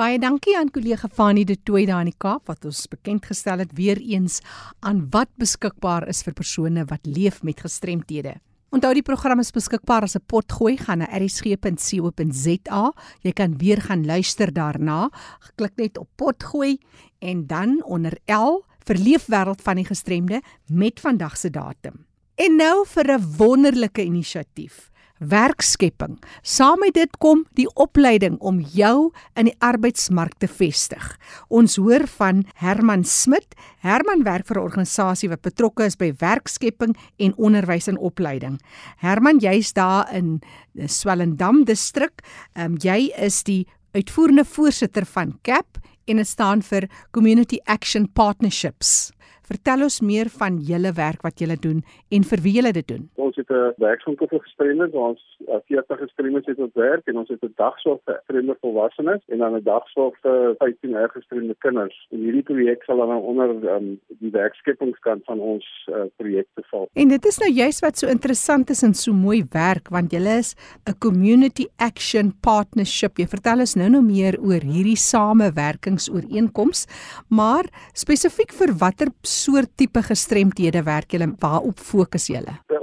Baie 0.00 0.18
dankie 0.18 0.56
aan 0.56 0.70
kollega 0.70 1.08
Fani 1.12 1.44
de 1.44 1.56
Tooi 1.62 1.86
daar 1.86 2.00
in 2.00 2.08
die 2.08 2.16
Kaap 2.16 2.46
wat 2.46 2.64
ons 2.64 2.86
bekend 2.88 3.26
gestel 3.26 3.58
het 3.58 3.72
weer 3.76 3.98
eens 4.00 4.40
aan 4.80 5.10
wat 5.10 5.28
beskikbaar 5.36 6.08
is 6.08 6.22
vir 6.22 6.32
persone 6.32 6.84
wat 6.84 7.00
leef 7.04 7.42
met 7.42 7.60
gestremthede. 7.60 8.40
Onthou 8.70 8.92
die 8.94 9.02
program 9.02 9.40
is 9.42 9.50
beskikbaar 9.50 10.04
as 10.06 10.14
'n 10.14 10.22
potgooi 10.30 10.76
gaan 10.76 10.98
na 10.98 11.08
erisg.co.za. 11.10 12.92
Jy 13.22 13.32
kan 13.32 13.58
weer 13.58 13.80
gaan 13.82 14.06
luister 14.06 14.52
daarna. 14.52 15.10
Klik 15.56 15.76
net 15.76 15.98
op 15.98 16.08
potgooi 16.16 16.78
en 17.18 17.46
dan 17.46 17.82
onder 17.84 18.18
L 18.26 18.62
vir 18.86 18.96
leefwêreld 18.96 19.62
van 19.62 19.76
die 19.76 19.84
gestremde 19.84 20.42
met 20.66 21.00
vandag 21.00 21.36
se 21.36 21.50
datum. 21.50 22.06
En 22.36 22.56
nou 22.56 22.86
vir 22.86 23.18
'n 23.18 23.36
wonderlike 23.36 24.04
inisiatief 24.04 24.89
werkskepping. 25.20 26.16
Saam 26.42 26.80
met 26.80 26.94
dit 26.96 27.16
kom 27.20 27.44
die 27.58 27.68
opleiding 27.80 28.38
om 28.40 28.60
jou 28.74 29.10
in 29.38 29.50
die 29.50 29.56
arbeidsmark 29.60 30.38
te 30.40 30.48
vestig. 30.48 31.04
Ons 31.48 31.76
hoor 31.80 32.06
van 32.16 32.44
Herman 32.60 33.04
Smit. 33.04 33.54
Herman 33.84 34.24
werk 34.24 34.46
vir 34.46 34.56
'n 34.56 34.64
organisasie 34.64 35.28
wat 35.28 35.42
betrokke 35.42 35.84
is 35.84 35.96
by 35.96 36.12
werkskepping 36.18 36.96
en 37.18 37.34
onderwys 37.36 37.88
en 37.88 37.98
opleiding. 37.98 38.58
Herman, 38.96 39.38
jy's 39.38 39.72
daar 39.72 40.12
in 40.12 40.40
Swellendam 40.86 41.64
distrik. 41.64 42.22
Um, 42.54 42.76
jy 42.76 43.12
is 43.16 43.42
die 43.42 43.66
uitvoerende 43.92 44.44
voorsitter 44.44 45.04
van 45.04 45.38
CAP 45.42 45.78
en 46.06 46.16
dit 46.16 46.28
staan 46.28 46.62
vir 46.62 46.88
Community 47.10 47.58
Action 47.66 48.08
Partnerships. 48.12 49.12
Vertel 49.50 49.82
ons 49.82 50.00
meer 50.00 50.28
van 50.30 50.60
julle 50.62 50.92
werk 50.92 51.22
wat 51.26 51.40
julle 51.42 51.56
doen 51.58 51.82
en 52.10 52.24
vir 52.24 52.40
wie 52.44 52.52
julle 52.52 52.72
dit 52.72 52.86
doen. 52.86 53.08
Het 53.40 53.50
'n 53.50 53.72
werkswinkel 53.80 54.28
vir 54.28 54.40
gestremdes, 54.44 54.92
ons 54.92 55.20
40 55.66 55.98
gestremdes 55.98 56.46
het 56.46 56.58
ons 56.58 56.74
werk 56.74 57.06
en 57.08 57.16
ons 57.16 57.28
het 57.28 57.42
'n 57.42 57.52
dagsorg 57.56 58.00
vir 58.04 58.14
gestremde 58.18 58.56
volwassenes 58.60 59.22
en 59.32 59.38
dan 59.38 59.54
'n 59.56 59.62
dagsorg 59.62 60.14
vir 60.22 60.54
15 60.58 60.90
jaar 60.90 61.08
gestremde 61.08 61.54
kinders. 61.58 62.06
En 62.10 62.18
hierdie 62.18 62.42
projek 62.42 62.82
sal 62.84 62.96
dan 62.96 63.10
onder 63.10 63.48
um, 63.74 64.00
die 64.08 64.30
werkskepingskant 64.30 65.24
van 65.24 65.38
ons 65.40 65.66
uh, 65.88 66.04
projekte 66.16 66.62
val. 66.70 66.88
En 66.92 67.08
dit 67.08 67.24
is 67.24 67.38
nou 67.38 67.50
juist 67.50 67.80
wat 67.80 67.98
so 67.98 68.06
interessant 68.06 68.70
is 68.70 68.82
en 68.82 68.94
so 68.94 69.12
mooi 69.12 69.44
werk 69.50 69.88
want 69.88 70.12
julle 70.12 70.38
is 70.38 70.54
'n 70.88 70.98
community 70.98 71.66
action 71.76 72.32
partnership. 72.40 73.16
Jy 73.16 73.26
vertel 73.26 73.58
ons 73.58 73.74
nou 73.74 73.88
nou 73.88 74.02
meer 74.02 74.36
oor 74.40 74.60
hierdie 74.60 74.96
samewerkingsooreenkoms, 74.96 76.86
maar 77.28 77.64
spesifiek 77.92 78.52
vir 78.52 78.74
watter 78.78 79.08
soort 79.22 79.76
tipe 79.76 80.02
gestremthede 80.02 80.82
werk 80.82 81.12
julle 81.12 81.34
waarop 81.40 81.78
fokus 81.78 82.26
julle? 82.26 82.79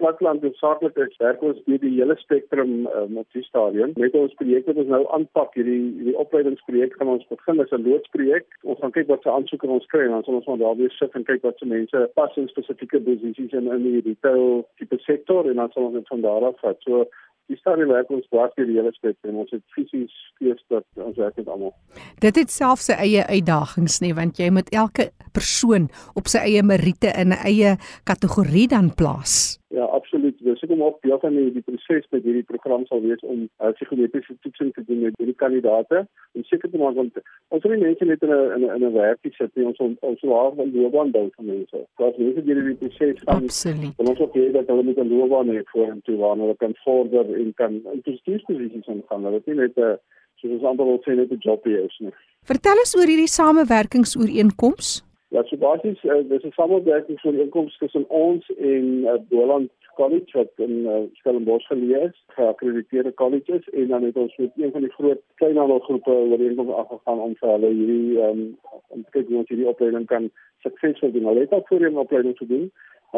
Platteland 0.00 0.42
hoofsaaklik 0.42 0.96
is, 1.04 1.16
werk 1.22 1.42
ons 1.42 1.60
deur 1.66 1.80
die 1.82 1.94
hele 1.96 2.16
spektrum 2.22 2.72
um, 2.86 3.20
op 3.22 3.36
die 3.36 3.44
stadium. 3.46 3.94
Met 4.00 4.16
ons 4.18 4.34
projekte 4.40 4.72
wat 4.72 4.82
ons 4.84 4.92
nou 4.94 5.02
aanpak, 5.16 5.54
hierdie 5.58 5.80
hierdie 5.98 6.16
opleidingsprojek 6.24 6.96
gaan 6.98 7.14
ons 7.14 7.28
begin 7.32 7.62
as 7.64 7.72
'n 7.76 7.84
loodsprojek. 7.86 8.46
Ons 8.62 8.82
gaan 8.82 8.96
kyk 8.96 9.08
wat 9.12 9.22
se 9.22 9.30
aansoeke 9.30 9.70
ons 9.78 9.86
kry 9.92 10.04
en 10.06 10.16
dan 10.16 10.24
sal 10.24 10.40
ons 10.40 10.50
maar 10.50 10.62
daar 10.64 10.76
weer 10.80 10.94
sit 10.98 11.14
en 11.14 11.28
kyk 11.30 11.42
wat 11.42 11.58
se 11.58 11.66
mense 11.66 12.10
pas 12.14 12.36
in 12.36 12.48
spesifieke 12.48 13.00
posisies 13.00 13.52
in 13.52 13.72
in 13.72 13.82
die 13.82 14.02
retail 14.10 14.66
tipe 14.78 14.98
sektor 14.98 15.50
en 15.50 15.56
dan 15.56 15.70
sal 15.72 15.90
ons 15.90 15.94
dit 15.94 16.08
van 16.08 16.20
daar 16.20 16.44
af 16.52 16.60
vat. 16.60 16.82
So 16.86 17.08
Die 17.48 17.56
stad 17.56 17.80
werk 17.88 18.10
ons 18.12 18.26
dwars 18.28 18.52
deur 18.58 18.66
die 18.68 18.76
hele 18.76 18.90
spektrum. 18.92 19.38
Ons 19.40 19.54
het 19.54 19.62
fisies 19.72 20.12
fees 20.36 20.58
dat 20.68 20.84
ons 21.00 21.16
werk 21.16 21.38
met 21.40 21.48
almal. 21.48 21.72
Dit 22.20 22.36
het 22.36 22.52
self 22.52 22.82
sy 22.84 22.98
eie 23.00 23.24
uitdagings 23.24 24.02
nê, 24.04 24.10
want 24.16 24.36
jy 24.36 24.50
moet 24.52 24.68
elke 24.76 25.08
persoon 25.32 25.88
op 26.18 26.28
sy 26.28 26.42
eie 26.44 26.62
meriete 26.62 27.08
in 27.16 27.32
'n 27.32 27.40
eie 27.48 27.76
kategorie 28.04 28.68
dan 28.68 28.92
plaas. 28.92 29.56
Ja, 29.68 29.84
absoluut. 29.84 30.36
Dis 30.40 30.62
ek 30.64 30.70
kom 30.70 30.80
op 30.82 31.02
deel 31.04 31.18
van 31.20 31.34
die, 31.36 31.50
die 31.52 31.62
proses 31.62 32.06
met 32.14 32.24
hierdie 32.24 32.44
program 32.48 32.86
sal 32.88 33.02
wees 33.04 33.20
om 33.20 33.42
uh, 33.60 33.72
psigometriese 33.76 34.36
toetsing 34.40 34.70
te 34.72 34.84
doen 34.88 35.02
met 35.02 35.18
hierdie 35.20 35.36
kandidaate. 35.36 36.06
En 36.32 36.46
seker 36.48 36.70
te 36.72 36.80
maak 36.80 36.96
want 36.96 37.18
ons 37.52 37.66
wil 37.66 37.74
nie 37.74 37.82
mense 37.82 38.08
net 38.08 38.24
in 38.24 38.32
'n 38.32 38.64
in 38.64 38.86
'n 38.86 38.92
werkie 38.94 39.32
sit 39.36 39.52
nie. 39.56 39.66
Ons 39.68 39.80
ons 39.84 40.22
wil 40.24 40.36
haar 40.38 40.54
van 40.60 40.72
loopbaan 40.72 41.10
bou 41.10 41.28
vir 41.36 41.44
mense. 41.44 41.84
Daar's 42.00 42.16
mense 42.16 42.44
deur 42.44 42.64
die 42.64 42.78
proses 42.80 43.20
gaan. 43.24 43.44
Absoluut. 43.44 43.92
Ons 43.96 44.18
wil 44.18 44.30
hê 44.38 44.52
dat 44.52 44.66
hulle 44.72 44.82
met 44.82 44.98
'n 44.98 45.12
loopbaan 45.12 45.48
hê 45.52 45.60
voor 45.72 45.90
en 45.90 46.00
toe 46.02 46.16
waar 46.16 46.36
hulle 46.36 46.56
kan 46.56 46.74
vorder 46.84 47.34
en 47.40 47.54
kan 47.54 47.72
in 47.92 48.02
positiewe 48.02 49.04
gaan. 49.08 49.24
Hulle 49.24 49.34
het 49.36 49.46
nie 49.46 49.54
net 49.54 49.76
'n 49.76 49.98
soos 50.40 50.52
ons 50.56 50.64
amper 50.64 50.86
wil 50.86 51.02
sê 51.04 51.14
net 51.14 51.30
'n 51.30 51.44
job 51.44 51.64
hier 51.64 51.84
is 51.84 51.98
nie. 52.00 52.14
Vertel 52.42 52.78
ons 52.78 52.96
oor 52.96 53.06
hierdie 53.06 53.28
samewerkingsooreenkoms. 53.28 55.07
Ja, 55.30 55.42
so 55.44 55.56
basies 55.56 56.02
uh, 56.04 56.22
dis 56.28 56.44
'n 56.44 56.52
samewerking 56.56 57.20
van 57.20 57.34
inkomste 57.34 57.78
tussen 57.78 58.08
ons 58.08 58.50
en 58.56 58.84
uh, 59.04 59.18
Boland 59.28 59.70
College 59.94 60.38
wat 60.38 60.52
in 60.56 60.70
uh, 60.70 61.02
Stellenbosch 61.12 61.66
geleë 61.66 62.00
is, 62.08 62.16
geakkrediteerde 62.36 63.14
colleges 63.14 63.68
en 63.68 63.88
dan 63.88 64.02
het 64.02 64.16
ons 64.16 64.36
met 64.36 64.52
een 64.56 64.70
van 64.70 64.80
die 64.80 64.92
groot 64.92 65.20
kleinhandelgroepe 65.34 66.10
ooreenkoms 66.10 66.72
afgegaan 66.72 67.20
om 67.20 67.34
vir 67.40 67.50
hulle 67.50 67.72
hierdie 67.72 68.22
um, 68.28 68.40
om 68.88 69.02
te 69.04 69.10
kyk 69.10 69.28
hoe 69.28 69.40
ons 69.42 69.48
hierdie 69.52 69.68
opleiding 69.68 70.06
kan 70.06 70.30
suksesvol 70.64 71.12
doen. 71.12 71.28
Hulle 71.30 71.44
het 71.44 71.52
al 71.52 71.66
voorheen 71.68 71.98
opleiding 72.04 72.36
gedoen, 72.38 72.70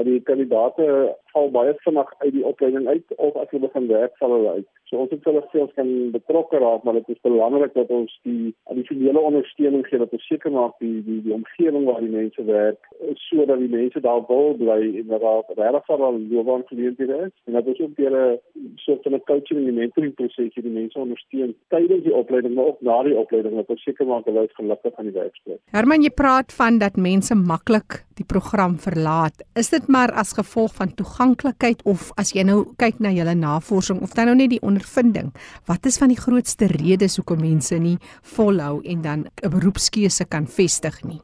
die 0.08 0.20
kandidaate 0.20 1.16
val 1.32 1.50
baie 1.50 1.74
vinnig 1.84 2.12
uit 2.18 2.32
die 2.32 2.44
opleiding 2.44 2.88
uit 2.88 3.16
of 3.16 3.36
as 3.36 3.50
hulle 3.50 3.66
begin 3.66 3.88
werk 3.88 4.16
val 4.18 4.36
hulle 4.36 4.54
uit. 4.60 4.68
So 4.90 4.98
ons 5.04 5.12
het 5.14 5.24
hulle 5.24 5.42
veel 5.52 5.68
kan 5.76 5.90
betrokke 6.10 6.58
raak, 6.58 6.82
maar 6.82 6.98
dit 6.98 7.08
is 7.14 7.20
belangrik 7.22 7.74
dat 7.74 7.90
ons 7.94 8.14
die 8.26 8.54
addisionele 8.72 9.20
ondersteuning 9.30 9.86
gee 9.86 10.02
dat 10.02 10.14
ons 10.16 10.26
seker 10.26 10.50
maak 10.54 10.74
die 10.82 10.98
die 11.06 11.20
die 11.26 11.34
omgewing 11.36 11.86
waar 11.86 12.00
die 12.02 12.12
mense 12.14 12.44
werk 12.48 12.90
sodat 13.28 13.62
die 13.62 13.70
mense 13.70 14.02
daar 14.06 14.24
wil 14.28 14.54
bly 14.58 14.80
en 15.02 15.06
dat 15.12 15.22
daar 15.26 15.44
regtig 15.60 15.86
vir 15.86 16.04
hulle 16.04 16.24
loopbaan 16.32 16.66
geleenthede 16.72 17.20
is 17.28 17.34
en 17.46 17.58
dat 17.58 17.70
ons 17.72 17.80
ook 17.86 18.00
'n 18.00 18.38
soort 18.86 19.02
van 19.02 19.14
'n 19.14 19.24
coaching 19.30 19.68
en 19.68 19.74
mentoring 19.74 20.14
proses 20.14 20.54
die 20.54 20.76
mense 20.80 20.98
ondersteun 20.98 21.54
tydens 21.68 22.04
die 22.04 22.14
opleiding 22.14 22.54
maar 22.54 22.64
ook 22.72 22.80
na 22.80 23.02
die 23.02 23.16
opleiding 23.16 23.54
dat 23.56 23.68
ons 23.68 23.82
seker 23.82 24.06
maak 24.06 24.24
hulle 24.24 24.44
is 24.44 24.58
gelukkig 24.58 24.94
aan 24.96 25.08
die 25.10 25.18
werksplek. 25.18 25.60
Herman, 25.76 26.02
jy 26.02 26.10
praat 26.10 26.52
van 26.52 26.78
dat 26.78 26.96
mense 26.96 27.34
maklik 27.34 28.04
die 28.20 28.26
program 28.26 28.76
verlaat. 28.78 29.44
Is 29.54 29.70
dit 29.72 29.86
maar 29.88 30.12
as 30.12 30.34
gevolg 30.36 30.74
van 30.74 30.94
toeganklikheid 31.20 31.82
of 31.84 32.10
as 32.16 32.32
jy 32.32 32.44
nou 32.48 32.62
kyk 32.80 33.00
na 33.04 33.12
julle 33.12 33.34
navorsing 33.36 34.00
of 34.00 34.14
dan 34.16 34.30
nou 34.30 34.36
net 34.38 34.54
die 34.54 34.62
ondervinding. 34.64 35.32
Wat 35.68 35.86
is 35.86 35.98
van 36.00 36.08
die 36.08 36.20
grootste 36.20 36.70
redes 36.72 37.18
hoekom 37.20 37.42
mense 37.44 37.76
nie 37.76 37.98
volhou 38.36 38.80
en 38.84 39.02
dan 39.02 39.26
'n 39.44 39.50
beroepskeuse 39.50 40.24
kan 40.24 40.46
vestig 40.46 41.04
nie? 41.04 41.20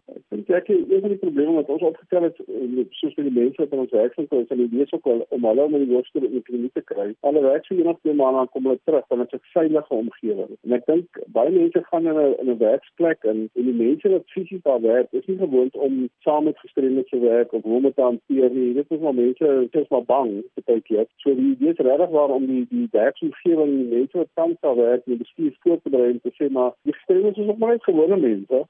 Ek 0.57 0.69
dink 0.71 0.91
een 0.91 1.03
van 1.05 1.13
die 1.13 1.19
probleme 1.21 1.53
wat 1.53 1.69
ons 1.75 1.83
opgetel 1.85 2.23
het 2.23 2.39
eh, 2.47 2.85
soos 2.97 3.15
met 3.19 3.27
die 3.29 3.35
mense 3.35 3.61
wat 3.61 3.73
ons 3.77 3.91
werkswinkel 3.93 4.39
is, 4.41 4.49
hulle 4.49 4.69
weet 4.73 4.93
ook 4.95 5.09
wel 5.11 5.25
om 5.37 5.45
hulle 5.45 5.65
om 5.67 5.75
die 5.77 5.89
worste 5.91 6.23
in 6.23 6.33
die 6.33 6.45
kliniek 6.47 6.73
te 6.79 6.83
kry. 6.91 7.09
Hulle 7.27 7.43
werk 7.45 7.67
so 7.67 7.77
eendag 7.77 7.99
twee 8.01 8.17
maande 8.17 8.41
aan 8.41 8.49
kom 8.55 8.69
hulle 8.69 8.81
terug 8.89 9.05
en 9.13 9.21
dit 9.23 9.35
is 9.37 9.41
'n 9.41 9.53
veilige 9.57 9.95
omgewing. 9.95 10.53
En 10.65 10.77
ek 10.79 10.87
dink 10.87 11.21
baie 11.37 11.51
mense 11.51 11.83
gaan 11.91 12.09
in 12.13 12.21
'n 12.23 12.35
in 12.41 12.51
'n 12.55 12.59
werksplek 12.63 13.25
en 13.33 13.39
en 13.59 13.65
die 13.69 13.77
mense 13.85 14.09
wat 14.15 14.33
fisies 14.37 14.63
daar 14.63 14.81
werk, 14.81 15.13
is 15.13 15.27
nie 15.27 15.37
gewoond 15.37 15.77
om 15.77 16.09
saam 16.25 16.45
met 16.45 16.59
gestremdes 16.59 17.09
te 17.09 17.19
werk 17.19 17.53
of 17.53 17.63
hoe 17.63 17.77
om 17.77 17.93
te 17.93 18.09
hanteer 18.09 18.51
nie. 18.51 18.75
Dit 18.75 18.91
is 18.91 19.01
maar 19.01 19.15
mense, 19.15 19.69
dit 19.71 19.83
is 19.83 19.89
maar 19.89 20.05
bang 20.05 20.45
baie 20.65 20.81
keer. 20.81 21.07
So 21.17 21.35
die 21.35 21.53
idee 21.53 21.71
is 21.71 21.85
regtig 21.85 22.11
waar 22.11 22.31
om 22.31 22.47
die 22.47 22.67
die 22.71 22.89
werksomgewing 22.91 23.69
en 23.69 23.77
die 23.77 23.99
mense 23.99 24.17
wat 24.19 24.33
tans 24.35 24.57
daar 24.61 24.77
werk, 24.77 25.05
die 25.05 25.17
bestuur 25.17 25.53
voor 25.61 25.81
te 25.83 25.91
berei 25.91 26.11
en 26.11 26.21
te 26.21 26.33
sê 26.39 26.51
maar 26.51 26.73
die 26.83 26.93
gestremdes 26.93 27.37
is 27.37 27.49
ook 27.49 27.59
maar 27.59 27.71
net 27.71 27.85
gewone 27.85 28.17
mense 28.17 28.65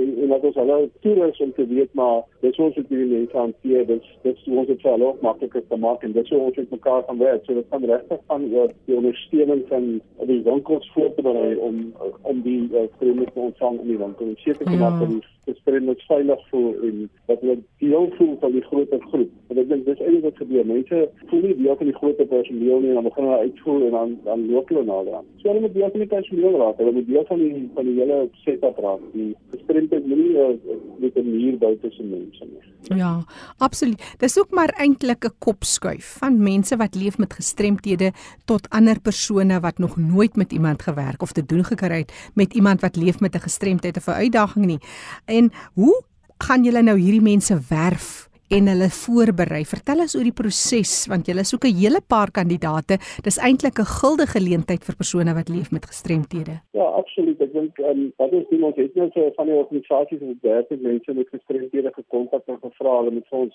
en 0.00 0.10
en 0.22 0.28
dat 0.28 0.44
ons 0.44 0.54
hulle 0.54 0.78
toerus 1.10 1.40
om 1.40 1.52
te 1.52 1.66
weet 1.66 1.94
maar 1.94 2.22
dis 2.40 2.56
ons 2.56 2.74
het 2.74 2.88
hierdie 2.88 3.10
mense 3.10 3.36
hanteer. 3.36 3.86
Dis 3.86 4.06
dis 4.22 4.46
ons 4.48 4.68
het 4.68 4.82
vir 4.82 4.92
hulle 4.94 5.10
makliker 5.24 5.64
te 5.68 5.78
maak 5.84 6.04
en 6.06 6.14
dis 6.16 6.30
hoe 6.32 6.40
ons 6.46 6.60
met 6.60 6.76
mekaar 6.76 7.02
kan 7.08 7.18
werk. 7.18 7.44
So 7.44 7.58
dit 7.58 7.68
kan 7.72 7.84
regtig 7.84 8.22
van 8.32 8.46
oor 8.54 8.72
die 8.86 8.96
ondersteuning 8.96 9.64
van 9.72 9.90
die 10.30 10.40
winkels 10.46 10.90
voor 10.94 11.12
te 11.16 11.26
berei 11.26 11.56
om 11.56 11.82
om 12.22 12.42
die 12.46 12.62
uh, 12.72 12.86
vriende 12.98 13.26
te 13.32 13.44
ontvang 13.48 13.80
in 13.80 13.92
die 13.92 14.00
winkel 14.04 14.32
en 14.32 14.40
seker 14.44 14.66
te 14.66 14.80
maak 14.80 15.00
dat 15.00 15.28
die 15.50 15.56
vriende 15.64 15.94
veilig 16.06 16.48
voel 16.50 16.74
en 16.88 17.02
dat 17.26 17.40
hulle 17.40 17.58
deel 17.82 18.08
voel 18.16 18.36
van 18.40 18.52
die 18.52 18.64
groter 18.68 19.00
groep. 19.10 19.30
En 19.48 19.60
ek 19.62 19.68
dink 19.72 19.86
dis 19.88 20.02
eintlik 20.04 20.26
wat 20.28 20.42
gebeur. 20.42 20.66
Mense 20.70 21.02
voel 21.32 21.44
nie 21.46 21.56
deel 21.62 21.78
van 21.82 21.90
die 21.90 21.96
groter 21.98 22.30
personeel 22.32 22.84
nie 22.84 22.92
en 22.92 23.00
dan 23.00 23.08
begin 23.08 23.28
hulle 23.28 23.48
uitvoer 23.48 23.86
en 23.88 23.96
dan 23.98 24.16
dan 24.28 24.46
loop 24.52 24.72
hulle 24.72 24.84
nader 24.88 25.18
aan. 25.20 25.28
So 25.42 25.50
hulle 25.50 25.64
moet 25.66 25.76
deel 25.76 25.90
van 25.90 26.04
die 26.04 26.12
personeel 26.14 26.58
raak. 26.62 26.82
Hulle 26.82 26.96
moet 26.98 27.08
deel 27.10 27.26
van 27.32 27.44
die 27.44 27.68
van 27.74 27.90
die 27.90 27.96
hele 27.98 28.20
setup 28.44 28.82
raak. 28.86 29.04
Die 29.16 29.30
gestremdheid 29.54 30.06
moenie 30.06 30.32
uh, 30.46 30.78
met 30.98 31.14
'n 31.14 31.30
muur 31.30 31.58
bou 31.58 31.78
tussen 31.80 32.08
mense 32.08 32.44
nie. 32.44 32.98
Ja, 32.98 33.24
absoluut. 33.56 34.14
Dis 34.18 34.38
ook 34.38 34.50
maar 34.50 34.68
eintlik 34.68 35.24
'n 35.24 35.34
kopskuif 35.38 36.16
van 36.18 36.42
mense 36.42 36.76
wat 36.76 36.94
leef 36.94 37.18
met 37.18 37.34
gestremthede 37.34 38.12
tot 38.44 38.68
ander 38.68 39.00
persone 39.00 39.60
wat 39.60 39.78
nog 39.78 39.96
nooit 39.96 40.36
met 40.36 40.52
iemand 40.52 40.82
gewerk 40.82 41.22
of 41.22 41.32
te 41.32 41.44
doen 41.46 41.64
gekry 41.64 41.98
het 41.98 42.30
met 42.34 42.54
iemand 42.54 42.80
wat 42.80 42.96
leef 42.96 43.20
met 43.20 43.34
'n 43.34 43.38
gestremdheid 43.40 43.96
of 43.96 44.06
'n 44.06 44.10
uitdaging 44.10 44.66
nie. 44.66 44.78
En 45.24 45.52
hoe 45.72 46.02
gaan 46.38 46.64
julle 46.64 46.82
nou 46.82 46.98
hierdie 46.98 47.22
mense 47.22 47.58
werf? 47.68 48.29
En 48.56 48.66
hulle 48.70 48.88
voorberei. 48.90 49.62
Vertel 49.68 50.02
ons 50.04 50.16
oor 50.18 50.26
die 50.26 50.34
proses 50.34 50.94
want 51.10 51.28
jy 51.28 51.34
soek 51.46 51.64
'n 51.64 51.78
hele 51.80 52.00
paar 52.02 52.30
kandidate. 52.30 52.98
Dis 53.22 53.38
eintlik 53.38 53.78
'n 53.78 53.92
gulde 53.98 54.26
geleentheid 54.26 54.82
vir 54.84 54.96
persone 54.96 55.34
wat 55.34 55.48
leef 55.48 55.70
met 55.70 55.86
gestremthede. 55.86 56.60
Ja, 56.72 56.86
absoluut. 57.00 57.40
Ek 57.40 57.52
dink 57.52 57.78
um, 57.78 58.12
wat 58.18 58.32
ons 58.32 58.48
doen 58.50 58.64
ons 58.64 58.76
het 58.76 58.94
net 58.94 59.14
nou 59.14 59.32
van 59.36 59.46
die 59.46 59.54
organisasies 59.54 60.20
wat 60.42 60.70
met 60.70 60.82
mense 60.82 61.12
met 61.12 61.28
gestremthede 61.28 61.92
gekontak 61.94 62.42
en 62.46 62.58
gevra 62.62 62.96
hulle 62.98 63.10
moet 63.10 63.30
ons 63.30 63.54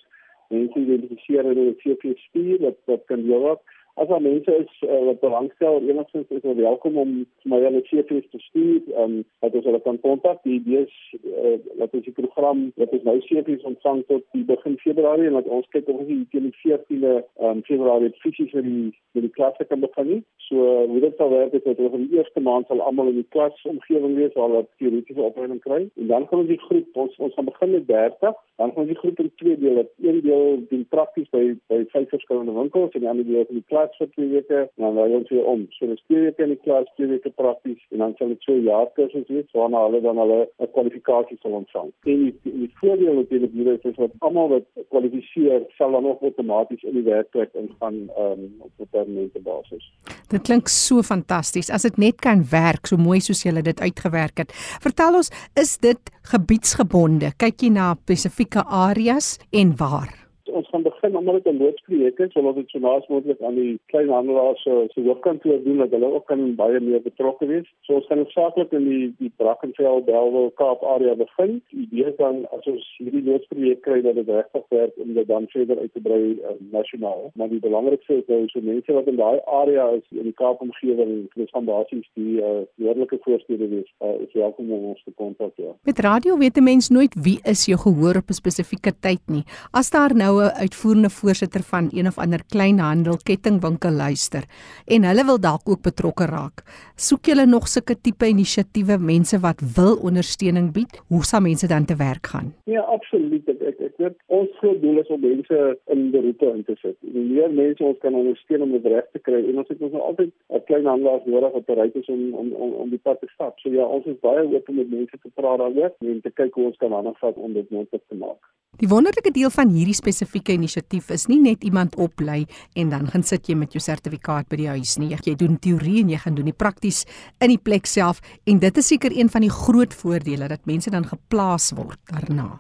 mense 0.50 0.80
identifiseer 0.80 1.46
en 1.46 1.58
hulle 1.58 1.76
CV 1.84 2.16
stuur 2.28 2.62
wat 2.62 2.78
wat 2.86 3.04
kan 3.06 3.26
help. 3.30 3.62
As 3.98 4.08
daar 4.08 4.22
mense 4.22 4.56
is 4.56 4.90
uh, 4.90 5.06
wat 5.06 5.20
belangstel, 5.20 5.82
enigstens 5.88 6.26
is 6.28 6.42
hulle 6.42 6.62
welkom 6.62 6.98
om 6.98 7.12
my 7.48 7.60
hulle 7.64 7.80
CV's 7.88 8.28
te 8.32 8.40
stuur. 8.44 8.82
Ehm 8.92 9.04
um, 9.04 9.14
dat 9.40 9.54
ons 9.56 9.68
hulle 9.70 9.80
kan 9.86 10.00
kontak. 10.04 10.42
Die 10.44 10.58
idee 10.60 10.82
is 10.84 10.96
uh, 11.24 11.54
dat 11.80 11.94
ons 11.96 12.04
die 12.04 12.14
program 12.18 12.66
wat 12.76 12.92
ons 12.98 13.06
nou 13.08 13.16
CV's 13.24 13.64
ontvang 13.70 14.02
tot 14.10 14.26
die 14.36 14.44
begin 14.50 14.76
Februarie 14.84 15.30
en 15.30 15.38
dat 15.40 15.48
ons 15.48 15.70
kyk 15.72 15.88
of 15.88 16.02
ons 16.02 16.10
die 16.12 16.26
teen 16.34 16.50
die 16.50 16.58
14de 16.60 17.14
um, 17.40 17.62
Februarie 17.70 18.12
fisies 18.20 18.52
vir 18.52 18.68
die 18.68 18.92
vir 19.16 19.28
die 19.30 19.32
klasse 19.38 19.68
kan 19.70 19.80
begin. 19.86 20.12
So 20.50 20.68
hoe 20.92 21.00
dit 21.06 21.16
sal 21.16 21.32
werk 21.32 21.56
is 21.56 21.64
dat 21.64 21.80
ons 21.80 21.96
in 22.02 22.10
die 22.10 22.20
eerste 22.20 22.44
maand 22.44 22.68
sal 22.68 22.84
almal 22.84 23.14
in 23.14 23.22
die 23.22 23.32
klas 23.38 23.64
omgewing 23.72 24.20
wees 24.20 24.36
waar 24.36 24.52
hulle 24.52 24.66
teoretiese 24.76 25.24
opleiding 25.30 25.64
kry 25.64 25.80
en 25.86 26.12
dan 26.12 26.28
gaan 26.28 26.44
ons 26.44 26.52
die 26.52 26.60
groep 26.68 27.00
ons 27.06 27.16
ons 27.30 27.40
gaan 27.40 27.48
begin 27.48 27.72
met 27.78 27.88
30, 27.88 28.44
dan 28.60 28.76
gaan 28.76 28.84
ons 28.84 28.92
die 28.92 29.00
groep 29.00 29.24
in 29.24 29.32
twee 29.40 29.56
dele. 29.64 29.88
Een 30.04 30.20
deel 30.28 30.62
doen 30.68 30.86
prakties 30.92 31.32
by 31.32 31.46
by 31.72 31.82
vyf 31.96 32.12
verskillende 32.12 32.60
winkels 32.60 32.92
en 32.92 33.08
die 33.08 33.14
ander 33.16 33.32
deel 33.32 33.48
in 33.48 33.64
die 33.64 33.68
klas 33.72 33.85
klas 33.86 33.98
vir 34.00 34.10
twee 34.14 34.30
weke 34.34 34.60
en 34.78 34.84
dan 34.84 34.96
lei 34.96 35.16
ons 35.16 35.30
weer 35.30 35.46
om. 35.46 35.66
So 35.78 35.88
dis 35.88 36.02
twee 36.08 36.26
weke 36.26 36.44
in 36.44 36.54
die 36.54 36.62
klas, 36.64 36.88
twee 36.96 37.08
weke 37.10 37.32
prakties 37.36 37.82
en 37.92 38.04
dan 38.04 38.16
sal 38.18 38.30
dit 38.34 38.42
so 38.42 38.54
'n 38.54 38.64
jaar 38.64 38.88
kursus 38.96 39.28
wees 39.28 39.52
waarna 39.54 39.86
hulle 39.86 40.02
dan 40.02 40.18
hulle 40.18 40.48
'n 40.60 40.72
kwalifikasie 40.74 41.38
sal 41.42 41.52
ontvang. 41.52 41.92
En 42.06 42.24
die, 42.24 42.34
die 42.44 42.72
voordeel 42.80 43.16
wat 43.16 43.30
hulle 43.30 43.50
hier 43.54 43.74
is 43.74 43.84
is 43.84 43.96
dat 43.96 44.12
almal 44.20 44.50
wat 44.50 44.66
kwalifiseer 44.90 45.62
sal 45.78 45.92
dan 45.92 46.06
ook 46.06 46.22
outomaties 46.22 46.84
in 46.84 46.94
die 46.94 47.04
werkplek 47.04 47.54
ingaan 47.54 48.10
um, 48.18 48.42
op 48.60 48.72
'n 48.80 48.88
permanente 48.92 49.40
basis. 49.40 49.94
Dit 50.30 50.42
klink 50.42 50.68
so 50.68 51.02
fantasties. 51.02 51.70
As 51.70 51.82
dit 51.82 51.98
net 51.98 52.22
kan 52.22 52.44
werk 52.50 52.86
so 52.86 52.98
mooi 52.98 53.20
soos 53.20 53.44
julle 53.44 53.62
dit 53.62 53.80
uitgewerk 53.80 54.38
het. 54.38 54.52
Vertel 54.82 55.16
ons, 55.16 55.30
is 55.56 55.78
dit 55.78 56.00
gebiedsgebonde? 56.24 57.32
Kyk 57.38 57.62
jy 57.62 57.70
na 57.70 57.96
spesifieke 57.96 58.64
areas 58.64 59.38
en 59.52 59.76
waar? 59.78 60.26
ons 60.56 60.70
gaan 60.72 60.85
begin 61.06 61.18
omdat 61.18 61.44
dit 61.44 61.54
'n 61.54 61.58
loodsprojek 61.58 62.20
is, 62.20 62.34
ons 62.34 62.56
dit 62.56 62.70
so 62.70 62.80
naas 62.80 63.08
moontlik 63.08 63.42
aan 63.42 63.56
die 63.56 63.80
kleinhandelaars 63.86 64.62
se 64.62 64.86
se 64.94 65.02
hoofkantoor 65.02 65.64
doen 65.64 65.78
dat 65.78 65.90
hulle 65.90 66.14
ook 66.14 66.26
kan 66.26 66.56
baie 66.56 66.80
meer 66.80 67.02
betrokke 67.02 67.46
wees. 67.46 67.74
So 67.82 67.94
ons 67.94 68.06
gaan 68.06 68.26
saaklik 68.28 68.72
in 68.72 68.84
die 68.90 69.14
die 69.18 69.32
Brackenfell, 69.38 70.02
Bellville, 70.04 70.52
Kaap 70.54 70.84
area 70.84 71.16
begin. 71.16 71.62
Die 71.70 71.88
idee 71.88 72.06
is 72.12 72.16
dan 72.18 72.46
as 72.52 72.66
ons 72.66 72.96
hierdie 72.98 73.24
loodsprojek 73.24 73.82
kry 73.82 74.02
dat 74.02 74.16
dit 74.16 74.28
regtig 74.28 74.64
werk 74.70 74.94
om 74.98 75.14
dit 75.14 75.28
dan 75.28 75.46
verder 75.48 75.80
uit 75.80 75.94
te 75.94 76.02
brei 76.02 76.32
uh, 76.32 76.50
nasionaal. 76.72 77.32
Maar 77.36 77.50
die 77.50 77.60
belangrikste 77.60 78.14
is 78.14 78.26
dat 78.26 78.50
so 78.50 78.60
mense 78.62 78.94
wat 78.94 79.08
in 79.08 79.16
daai 79.16 79.40
area 79.46 79.90
is 79.90 80.06
in 80.10 80.24
die 80.24 80.34
Kaap 80.34 80.62
omgewing, 80.62 81.30
dis 81.34 81.50
van 81.50 81.66
basies 81.66 82.10
die 82.14 82.42
uh, 82.42 82.48
noordelike 82.76 83.18
voorstede 83.22 83.68
wees, 83.68 83.94
uh, 84.02 84.22
is 84.22 84.34
welkom 84.34 84.72
om 84.72 84.84
ons 84.84 85.04
te 85.04 85.12
kontak 85.16 85.52
ja. 85.56 85.72
Met 85.84 86.00
radio 86.00 86.38
weet 86.38 86.58
'n 86.58 86.64
mens 86.64 86.90
nooit 86.90 87.14
wie 87.22 87.40
is 87.44 87.66
jou 87.66 87.80
gehoor 87.80 88.16
op 88.16 88.30
'n 88.30 88.34
spesifieke 88.42 88.92
tyd 89.00 89.22
nie. 89.26 89.44
As 89.72 89.90
daar 89.90 90.16
nou 90.16 90.44
'n 90.44 90.52
uitvoerende 90.96 91.10
voorsitter 91.10 91.62
van 91.62 91.90
een 91.92 92.08
of 92.08 92.18
ander 92.18 92.42
kleinhandel 92.48 93.18
kettingwinkel 93.24 93.92
luister 93.92 94.44
en 94.86 95.04
hulle 95.04 95.26
wil 95.26 95.40
dalk 95.40 95.68
ook 95.70 95.82
betrokke 95.82 96.26
raak. 96.26 96.64
Soek 96.96 97.26
julle 97.26 97.46
nog 97.46 97.68
sulke 97.68 97.96
tipe 98.02 98.28
inisiatiewe 98.28 98.98
mense 98.98 99.40
wat 99.40 99.62
wil 99.76 99.96
ondersteuning 99.98 100.72
bied? 100.74 101.02
Hoe 101.08 101.24
sal 101.24 101.42
mense 101.42 101.68
dan 101.68 101.86
te 101.86 101.96
werk 101.96 102.28
gaan? 102.28 102.54
Ja, 102.64 102.82
absoluut. 102.82 103.48
Ek 103.50 103.62
ek, 103.62 103.80
ek 103.80 103.98
weet 103.98 104.18
ons 104.28 104.50
groot 104.60 104.82
doel 104.82 105.00
is 105.02 105.10
om 105.10 105.22
mense 105.22 105.78
in 105.92 106.12
beroepe 106.12 106.52
in 106.54 106.64
te 106.64 106.76
sit. 106.82 106.98
Hoe 107.02 107.26
meer 107.28 107.52
mense 107.52 107.84
ons 107.84 108.00
kan 108.02 108.16
ondersteun 108.16 108.62
om 108.62 108.72
dit 108.72 108.86
reg 108.86 109.08
te 109.12 109.20
kry 109.20 109.42
en 109.44 109.64
ons 109.64 109.72
het 109.72 109.82
ons 109.82 109.92
nou 109.92 110.04
altyd 110.04 110.32
'n 110.50 110.64
klein 110.68 110.86
handelaar 110.86 111.22
nodig 111.26 111.54
wat 111.54 111.66
bereid 111.66 111.96
is 111.96 112.08
om 112.08 112.34
om 112.34 112.54
om, 112.54 112.72
om 112.86 112.90
die 112.90 113.04
pad 113.04 113.20
te 113.20 113.28
stap. 113.34 113.60
So 113.60 113.70
ja, 113.70 113.86
ons 113.86 114.06
is 114.06 114.20
baie 114.22 114.48
oop 114.48 114.70
om 114.70 114.76
met 114.76 114.90
mense 114.90 115.18
te 115.22 115.32
praat 115.34 115.60
daaroor 115.60 115.92
en 116.00 116.22
te 116.22 116.32
kyk 116.32 116.54
hoe 116.54 116.66
ons 116.66 116.78
kan 116.78 116.94
aanvat 116.94 117.36
om 117.36 117.54
dit 117.54 117.70
moontlik 117.70 118.04
te 118.08 118.16
maak. 118.16 118.42
Die 118.76 118.90
wonderlike 118.92 119.32
deel 119.32 119.48
van 119.56 119.70
hierdie 119.72 119.96
spesifieke 119.96 120.52
inisiatief 120.52 120.75
is 121.16 121.28
nie 121.28 121.40
net 121.40 121.64
iemand 121.64 121.96
oplei 121.96 122.46
en 122.76 122.90
dan 122.90 123.08
gaan 123.08 123.24
sit 123.24 123.48
jy 123.50 123.56
met 123.56 123.74
jou 123.74 123.82
sertifikaat 123.84 124.50
by 124.50 124.60
die 124.60 124.68
huis 124.68 124.98
nie. 124.98 125.14
Jy 125.16 125.36
doen 125.36 125.58
teorie 125.60 126.02
en 126.04 126.10
jy 126.10 126.18
gaan 126.18 126.36
doen 126.36 126.52
die 126.52 126.58
prakties 126.58 127.06
in 127.42 127.54
die 127.54 127.62
plek 127.62 127.86
self 127.86 128.22
en 128.46 128.60
dit 128.60 128.78
is 128.78 128.88
seker 128.88 129.12
een 129.16 129.30
van 129.30 129.42
die 129.42 129.54
groot 129.54 129.94
voordele 129.94 130.48
dat 130.48 130.66
mense 130.66 130.92
dan 130.92 131.06
geplaas 131.06 131.72
word 131.76 132.00
daarna. 132.12 132.60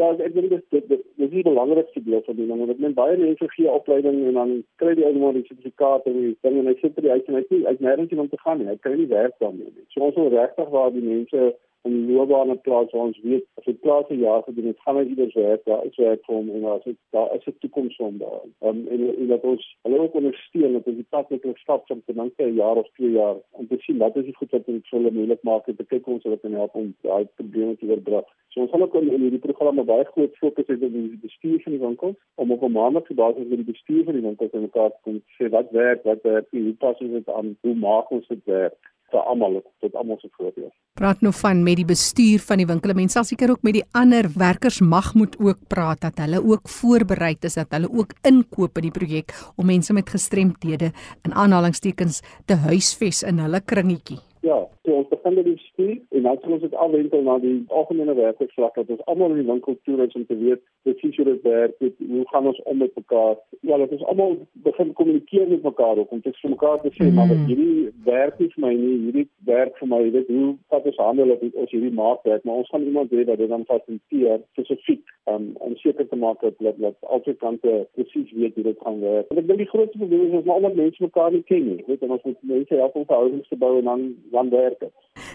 Ja, 0.00 0.08
ek 0.16 0.32
dink 0.34 0.48
dit 0.50 0.64
dit 0.72 1.02
dis 1.20 1.30
die 1.30 1.42
belangrikste 1.44 2.00
deel 2.02 2.22
van 2.26 2.36
die 2.36 2.46
ding 2.48 2.62
want 2.62 2.78
men 2.80 2.94
baie 2.96 3.16
mense 3.20 3.48
gee 3.54 3.70
opleiding 3.70 4.22
en 4.30 4.38
dan 4.38 4.54
kry 4.80 4.94
die 4.98 5.04
ou 5.06 5.12
maar 5.20 5.36
die 5.36 5.44
sertifikaat 5.46 6.08
en 6.10 6.16
die 6.18 6.32
ding 6.46 6.56
en 6.58 6.70
hy 6.70 6.74
sit 6.80 6.96
by 6.96 7.04
die 7.04 7.12
huis 7.12 7.28
en 7.28 7.36
hy 7.38 7.42
sê 7.48 7.60
hy's 7.66 7.84
nêrens 7.84 8.14
om 8.16 8.30
te 8.32 8.40
gaan 8.40 8.58
nie. 8.58 8.70
Hy 8.70 8.78
kan 8.80 8.96
nie 8.96 9.10
werk 9.12 9.36
daarmee 9.44 9.68
nie. 9.68 9.84
So 9.92 10.08
ons 10.08 10.18
wil 10.18 10.32
regtig 10.32 10.72
waar 10.72 10.90
die 10.96 11.04
mense 11.04 11.52
om 11.82 11.94
loopbane 12.10 12.56
plaas 12.66 12.90
waar 12.94 13.08
ons 13.08 13.20
weet 13.22 13.46
as 13.58 13.64
dit 13.64 13.80
plaas 13.80 14.08
'n 14.08 14.18
jaar 14.18 14.42
gedoen 14.42 14.66
het, 14.66 14.82
gaan 14.84 14.96
hy 14.96 15.04
iewers 15.04 15.34
werk, 15.34 15.64
daar 15.64 15.84
is 15.86 15.96
werk 15.96 16.24
vir 16.26 16.34
hom 16.34 16.50
en 16.50 16.64
as 16.64 16.84
dit 16.84 16.98
daar 17.10 17.34
is 17.36 17.46
'n 17.46 17.56
toekoms 17.60 17.96
vir 17.96 18.06
hom 18.06 18.18
daar. 18.18 18.42
Um, 18.68 18.86
en 18.88 19.00
en 19.20 19.28
dat 19.28 19.42
ons 19.52 19.64
hulle 19.82 19.98
ook 19.98 20.14
ondersteun 20.14 20.72
dat 20.72 20.84
die 20.84 21.06
pad 21.14 21.30
net 21.30 21.46
stap 21.54 21.90
om 21.90 22.02
ten 22.06 22.16
minste 22.16 22.42
'n 22.42 22.54
jaar 22.54 22.76
of 22.76 22.88
2 22.94 23.10
jaar 23.10 23.36
om 23.50 23.66
te 23.66 23.76
sien 23.78 23.98
wat 23.98 24.16
is 24.16 24.24
die 24.24 24.34
goed 24.34 24.50
wat 24.50 24.68
ons 24.68 24.88
vir 24.88 24.98
hulle 24.98 25.10
moontlik 25.10 25.42
maak 25.42 25.66
en 25.68 25.76
te 25.76 25.84
kyk 25.84 26.06
ons 26.06 26.22
wat 26.22 26.40
kan 26.40 26.52
help 26.52 26.74
om 26.74 26.94
daai 27.02 27.26
probleme 27.34 27.76
te 27.76 27.86
oorbrug. 27.86 28.28
So 28.48 28.60
ons 28.60 28.70
gaan 28.70 28.82
ook 28.82 28.94
in 28.94 29.08
hierdie 29.08 29.38
programme 29.38 29.84
baie 29.84 30.04
groot 30.04 30.34
fokus 30.36 30.66
hê 30.66 30.74
op 30.74 30.92
die 30.92 31.18
bestuur 31.22 31.60
van 31.62 31.72
die 31.72 31.84
winkels 31.86 32.16
om 32.34 32.52
op 32.52 32.62
'n 32.62 32.72
maandelikse 32.72 33.14
basis 33.14 33.48
met 33.48 33.60
die 33.62 33.72
bestuur 33.72 34.04
van 34.04 34.14
die 34.14 34.26
winkels 34.28 34.52
in 34.52 34.66
mekaar 34.68 34.90
te 34.90 34.98
kom 35.02 35.22
sê 35.38 35.48
wat 35.50 35.70
werk, 35.70 36.04
wat 36.04 36.22
werk, 36.22 36.46
hoe 36.50 36.74
pas 36.84 37.00
ons 37.00 37.12
dit 37.12 37.28
aan, 37.28 37.56
hoe 37.60 37.74
maak 37.74 38.10
ons 38.10 38.26
dit 38.28 38.44
werk? 38.44 38.78
Vir 39.12 39.28
almal 39.28 39.60
tot 39.84 39.94
almal 39.98 40.18
se 40.20 40.30
voordeel. 40.36 40.70
Praat 40.98 41.22
nou 41.24 41.32
van 41.36 41.62
met 41.64 41.78
die 41.80 41.88
bestuur 41.88 42.42
van 42.48 42.60
die 42.60 42.66
winkel. 42.68 42.94
Mense 42.96 43.18
sal 43.18 43.28
seker 43.28 43.54
ook 43.54 43.62
met 43.66 43.78
die 43.78 43.84
ander 43.98 44.28
werkers 44.36 44.80
mag 44.80 45.12
moet 45.18 45.38
ook 45.40 45.62
praat 45.72 46.02
dat 46.04 46.20
hulle 46.20 46.42
ook 46.42 46.68
voorberei 46.68 47.34
is 47.40 47.56
dat 47.58 47.72
hulle 47.74 47.88
ook 47.90 48.12
inkoop 48.28 48.76
in 48.80 48.88
die 48.88 48.94
projek 48.94 49.32
om 49.56 49.66
mense 49.66 49.92
met 49.92 50.10
gestremthede 50.10 50.92
in 51.24 51.32
aanhalingstekens 51.32 52.20
te 52.46 52.58
huisves 52.68 53.22
in 53.22 53.40
hulle 53.42 53.60
kringetjie. 53.60 54.20
Ja, 54.42 54.58
so 54.84 54.94
ons 54.98 55.08
begin 55.08 55.34
met 55.34 55.44
die 55.44 55.54
bestuur 55.54 55.96
en 56.16 56.22
dan 56.22 56.38
sal 56.42 56.56
ons 56.56 56.64
dit 56.64 56.74
afwentel 56.84 57.22
na 57.26 57.38
die 57.42 57.54
algemene 57.68 58.14
werkersvlak 58.18 58.74
dat 58.78 58.90
ons 58.94 59.04
almal 59.12 59.34
in 59.34 59.42
die 59.42 59.50
winkel 59.50 59.76
toe 59.86 59.98
is 60.04 60.16
om 60.18 60.26
te 60.26 60.36
weet 60.40 60.62
presies 60.82 61.16
hoe 61.16 61.26
dit 61.28 61.42
werk, 61.46 61.76
weet, 61.78 62.00
hoe 62.08 62.24
gaan 62.32 62.48
ons 62.50 62.62
om 62.62 62.78
met 62.82 62.94
mekaar. 62.98 63.36
Ja, 63.60 63.78
dat 63.78 63.94
ons 63.94 64.04
almal 64.10 64.36
begin 64.66 64.92
kommunikeer 64.98 65.48
met 65.48 65.62
mekaar 65.62 66.02
ook 66.02 66.10
om 66.10 66.22
te 66.22 66.32
vir 66.40 66.54
mekaar 66.54 66.80
te 66.82 66.90
sê 66.96 67.06
mm. 67.06 67.14
maar 67.14 67.30
hierdie 67.46 67.92
werk 68.08 68.38
nie 68.42 68.50
vir 68.54 68.64
my 68.66 68.72
nie, 68.74 68.96
hierdie 69.04 69.26
werk 69.46 69.78
vir 69.78 69.92
my, 69.94 70.02
weet 70.16 70.32
hoe 70.34 70.48
wat 70.74 70.88
ons 70.90 71.00
handel 71.04 71.34
op 71.36 71.44
ons 71.52 71.74
hierdie 71.76 71.94
maak 72.02 72.26
werk, 72.28 72.44
maar 72.44 72.62
ons 72.62 72.72
gaan 72.74 72.86
iemand 72.88 73.14
hê 73.14 73.26
dat 73.28 73.38
dit 73.38 73.52
dan 73.52 73.66
fasiliteer 73.70 74.42
spesifiek 74.56 75.14
um, 75.30 75.52
om 75.62 75.76
seker 75.84 76.08
te 76.08 76.18
maak 76.18 76.42
dat 76.42 76.58
dat, 76.58 76.78
dat 76.82 76.98
albei 77.14 77.36
kante 77.38 77.76
presies 77.94 78.34
weet 78.34 78.58
hoe 78.58 78.66
dit 78.70 78.82
gaan 78.82 79.00
werk. 79.00 79.30
En 79.30 79.42
ek 79.42 79.48
dink 79.48 79.62
die 79.62 79.70
grootste 79.70 80.02
probleem 80.02 80.26
is 80.26 80.36
dat 80.40 80.54
almal 80.56 80.74
mense 80.78 81.06
mekaar 81.06 81.30
nie 81.34 81.44
ken 81.46 81.64
nie. 81.68 81.78
Weet, 81.86 82.02
en 82.02 82.16
ons 82.18 82.26
moet 82.26 82.44
mense 82.56 82.82
help 82.82 82.98
om 82.98 83.06
verhoudings 83.06 83.48
te 83.48 83.58
bou 83.62 83.72
en 83.78 83.90
dan 83.90 84.04
dan 84.34 84.50
werk 84.50 84.71
dit. 84.80 84.92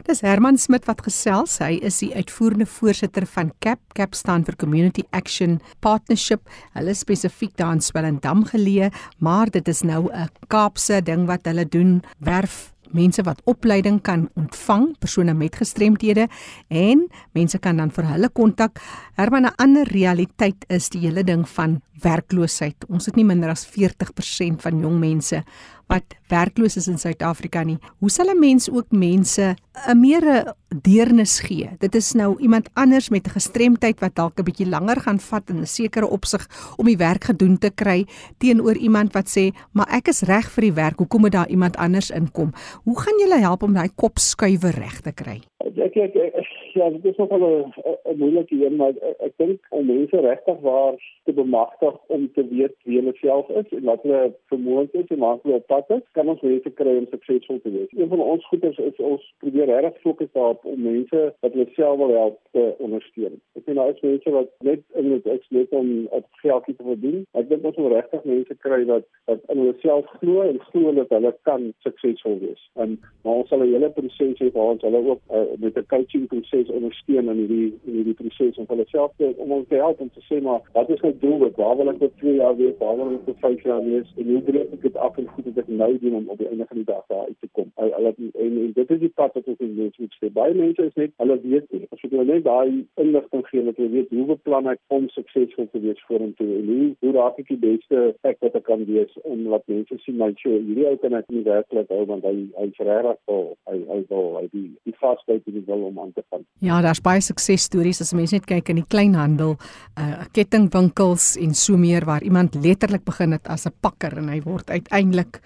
Dis 0.07 0.21
Herman 0.21 0.57
Smit 0.57 0.85
wat 0.85 1.01
gesels. 1.05 1.57
Hy 1.59 1.79
is 1.85 1.99
die 1.99 2.13
uitvoerende 2.15 2.65
voorsitter 2.65 3.25
van 3.25 3.51
CAP, 3.59 3.79
CAP 3.93 4.15
staan 4.15 4.45
vir 4.47 4.55
Community 4.55 5.03
Action 5.11 5.59
Partnership. 5.79 6.47
Hulle 6.73 6.93
spesifiek 6.93 7.55
daar 7.57 7.77
in 7.77 7.81
Swellendam 7.81 8.45
geleë, 8.45 8.91
maar 9.19 9.49
dit 9.49 9.67
is 9.67 9.83
nou 9.83 10.09
'n 10.11 10.29
Kaapse 10.47 11.01
ding 11.03 11.27
wat 11.27 11.45
hulle 11.45 11.65
doen, 11.65 12.01
werf 12.19 12.73
mense 12.95 13.23
wat 13.23 13.41
opleiding 13.45 13.99
kan 14.01 14.27
ontvang, 14.39 14.97
persone 14.99 15.33
met 15.33 15.55
gestremthede 15.55 16.27
en 16.67 17.07
mense 17.37 17.59
kan 17.59 17.77
dan 17.77 17.91
vir 17.91 18.07
hulle 18.11 18.29
kontak. 18.29 18.79
Herman 19.15 19.45
'n 19.45 19.55
ander 19.57 19.87
realiteit 19.87 20.65
is 20.69 20.89
die 20.89 21.01
hele 21.01 21.23
ding 21.23 21.47
van 21.49 21.81
werkloosheid. 22.01 22.85
Ons 22.89 23.05
het 23.05 23.15
nie 23.15 23.25
minder 23.25 23.49
as 23.49 23.65
40% 23.65 24.61
van 24.61 24.79
jong 24.79 24.99
mense 24.99 25.43
wat 25.87 26.15
werkloos 26.27 26.75
is 26.77 26.87
in 26.91 26.99
Suid-Afrika 26.99 27.63
nie. 27.63 27.77
Hoe 27.99 28.09
sal 28.09 28.29
'n 28.29 28.39
mens 28.39 28.69
ook 28.69 28.91
mense 28.91 29.55
'n 29.87 29.99
meer 29.99 30.53
deernis 30.81 31.39
gee? 31.39 31.69
Dit 31.79 31.95
is 31.95 32.13
nou 32.13 32.39
iemand 32.39 32.69
anders 32.73 33.09
met 33.09 33.27
'n 33.27 33.29
gestremdheid 33.39 33.99
wat 33.99 34.15
dalk 34.15 34.39
'n 34.39 34.43
bietjie 34.43 34.69
langer 34.69 34.99
gaan 35.01 35.19
vat 35.19 35.49
in 35.49 35.59
'n 35.59 35.65
sekere 35.65 36.07
opsig 36.07 36.47
om 36.75 36.85
die 36.85 36.97
werk 36.97 37.23
gedoen 37.23 37.57
te 37.57 37.69
kry 37.69 38.05
teenoor 38.37 38.75
iemand 38.75 39.13
wat 39.13 39.27
sê, 39.37 39.55
"Maar 39.71 39.87
ek 39.89 40.07
is 40.07 40.21
reg 40.21 40.51
vir 40.51 40.61
die 40.61 40.73
werk. 40.73 40.97
Hoekom 40.97 41.21
moet 41.21 41.31
daar 41.31 41.49
iemand 41.49 41.77
anders 41.77 42.11
inkom?" 42.11 42.53
Hoe 42.83 42.99
gaan 42.99 43.19
julle 43.19 43.39
help 43.39 43.63
om 43.63 43.73
daai 43.73 43.89
kop 43.95 44.19
skuiwer 44.19 44.75
reg 44.75 45.01
te 45.01 45.11
kry? 45.11 45.41
Ek 45.57 45.95
ek, 45.95 46.15
ek 46.15 46.47
ja, 46.73 46.89
dit 46.89 47.05
is 47.05 47.15
nogal 47.17 47.71
'n 48.03 48.17
moeilike 48.17 48.65
een, 48.65 48.75
maar 48.75 48.89
ek, 48.89 49.15
ek 49.19 49.33
dink 49.37 49.65
om 49.69 49.85
mense 49.85 50.19
regtig 50.19 50.59
waar 50.59 50.95
te 51.23 51.33
bemagtig 51.33 51.95
om 52.07 52.31
te 52.33 52.47
weet 52.47 52.75
wie 52.83 52.99
hulle 52.99 53.13
self 53.15 53.49
is 53.49 53.69
en 53.69 53.83
wat 53.83 54.01
hulle 54.01 54.33
vermoëns 54.51 54.91
is 54.91 55.07
en 55.07 55.19
waar 55.19 55.39
hulle 55.41 55.55
op 55.55 55.67
pad 55.67 55.89
is, 55.89 56.03
kan 56.11 56.29
ons 56.29 56.41
mense 56.41 56.69
kry 56.69 56.97
om 56.97 57.07
suksesvol 57.11 57.59
te 57.61 57.71
wees. 57.71 57.91
Een 57.97 58.07
van 58.07 58.19
ons 58.19 58.47
goeders 58.47 58.77
is 58.77 58.99
ons 59.11 59.33
probeer 59.37 59.65
regtig 59.65 60.01
fokus 60.01 60.31
daarop 60.33 60.65
om 60.65 60.81
mense 60.81 61.33
wat 61.39 61.53
hulle 61.53 61.67
self 61.75 61.97
wil 61.97 62.13
help 62.15 62.39
te 62.51 62.75
ondersteun. 62.77 63.39
Ek 63.55 63.63
sien 63.65 63.79
daar 63.79 63.93
is 63.93 64.01
mense 64.01 64.35
wat 64.37 64.49
net 64.69 64.83
in 64.93 65.09
dit 65.09 65.27
ek 65.27 65.45
net 65.49 65.69
om 65.69 66.07
op 66.19 66.25
geldjie 66.43 66.75
te 66.75 66.83
verdien. 66.83 67.25
Ek 67.33 67.49
dink 67.49 67.65
ons 67.65 67.77
moet 67.81 67.95
regtig 67.97 68.23
mense 68.23 68.59
kry 68.65 68.83
wat 68.91 69.05
wat 69.25 69.43
in 69.51 69.63
hulle 69.63 69.75
self 69.83 70.05
glo 70.19 70.41
en 70.47 70.59
glo 70.71 70.93
dat 70.97 71.11
hulle 71.15 71.33
kan 71.49 71.71
suksesvol 71.85 72.39
wees. 72.43 72.63
En 72.75 72.97
maar 73.23 73.43
ons 73.43 73.49
sal 73.49 73.63
'n 73.63 73.71
hele 73.73 73.89
proses 73.89 74.39
hê 74.39 74.51
waar 74.51 74.73
ons 74.73 74.81
hulle 74.81 75.01
ook 75.11 75.21
uh, 75.31 75.45
met 75.59 75.77
'n 75.77 75.85
coaching 75.93 76.27
proses 76.27 76.66
ondersteun 76.69 77.31
in 77.33 77.41
hierdie 77.41 77.69
in 77.85 77.99
hierdie 77.99 78.17
proses 78.21 78.57
om 78.57 78.69
hulle 78.71 78.85
self 78.91 79.13
te 79.21 79.31
om 79.37 79.51
ons 79.57 79.67
te 79.71 79.79
help 79.81 80.01
om 80.03 80.11
te 80.13 80.23
sê 80.29 80.41
maar 80.41 80.61
wat 80.73 80.89
is 80.89 81.01
my 81.05 81.13
doel? 81.21 81.47
Waar 81.57 81.77
wil 81.79 81.91
ek 81.93 82.01
oor 82.01 82.13
2 82.21 82.35
jaar 82.41 82.55
wees? 82.59 82.77
Waar 82.79 82.95
wil 82.99 83.15
ek 83.15 83.29
oor 83.31 83.39
5 83.45 83.63
jaar 83.69 83.83
wees? 83.85 84.13
En 84.17 84.31
hoe 84.33 84.41
breek 84.49 84.73
ek 84.77 84.81
dit 84.87 84.97
af 85.07 85.17
en 85.17 85.29
goed 85.33 85.49
wat 85.49 85.61
ek 85.63 85.71
nou 85.81 85.91
doen 86.03 86.19
om 86.21 86.29
op 86.33 86.41
die 86.41 86.49
einde 86.51 86.65
van 86.69 86.81
die 86.81 86.87
dag 86.91 87.03
daar 87.13 87.25
uit 87.27 87.39
te 87.39 87.49
kom? 87.51 87.71
Hulle 87.81 88.13
en, 88.17 88.31
en 88.65 88.71
dit 88.79 88.91
is 88.95 88.99
die 88.99 89.13
pad 89.21 89.35
wat 89.37 89.51
ons 89.53 89.63
in 89.65 89.75
mense 89.77 90.01
moet 90.01 90.17
sê. 90.19 90.31
Baie 90.39 90.55
mense 90.57 90.87
is 90.89 90.99
net 90.99 91.13
hulle 91.23 91.39
weet 91.43 91.71
nie. 91.71 91.87
As 91.91 92.03
jy 92.03 92.11
hulle 92.13 92.27
net 92.31 92.45
daai 92.47 92.85
inligting 93.03 93.45
gee 93.51 93.65
dat 93.67 93.81
jy 93.81 93.89
weet 93.95 94.13
hoe 94.15 94.27
beplan 94.31 94.71
ek 94.73 94.81
om 94.97 95.07
suksesvol 95.13 95.69
te 95.73 95.83
wees 95.83 96.03
vorentoe 96.09 96.49
en 96.59 96.71
hoe 96.71 96.87
hoe 97.03 97.13
raak 97.17 97.39
ek 97.43 97.51
die 97.53 97.59
beste 97.63 98.03
ek 98.27 98.41
wat 98.45 98.57
ek 98.59 98.67
kan 98.69 98.85
wees 98.89 99.13
om 99.23 99.45
laat 99.51 99.67
mense 99.71 99.99
sien 100.03 100.19
my 100.21 100.31
show 100.41 100.55
hierdie 100.55 100.87
ou 100.89 100.95
kan 101.03 101.17
ek 101.19 101.29
nie 101.33 101.45
werklik 101.47 101.91
hou 101.93 102.03
want 102.11 102.25
hy 102.27 102.35
hy's 102.57 102.81
regtig 102.89 103.21
vol. 103.29 103.49
Hy 103.69 103.77
hy 103.91 103.99
wil 104.11 104.29
hy 104.39 104.45
die 104.55 104.67
die 104.89 104.97
vasbyt 105.01 105.51
en 105.51 105.59
die 105.59 105.65
wil 105.67 105.87
om 105.91 106.01
aan 106.03 106.13
te 106.15 106.25
gaan. 106.29 106.46
Ja, 106.59 106.79
daar's 106.81 107.03
baie 107.05 107.21
suksesstories 107.21 108.01
as 108.01 108.15
mense 108.17 108.33
net 108.33 108.47
kyk 108.49 108.71
in 108.73 108.79
die 108.79 108.87
kleinhandel, 108.89 109.57
uh 110.01 110.25
kettingwinkels 110.33 111.35
en 111.37 111.53
so 111.53 111.77
meer 111.77 112.05
waar 112.09 112.25
iemand 112.25 112.57
letterlik 112.57 113.05
begin 113.05 113.35
het 113.37 113.47
as 113.47 113.67
'n 113.67 113.75
pakker 113.81 114.17
en 114.17 114.29
hy 114.29 114.41
word 114.41 114.69
uiteindelik 114.69 115.41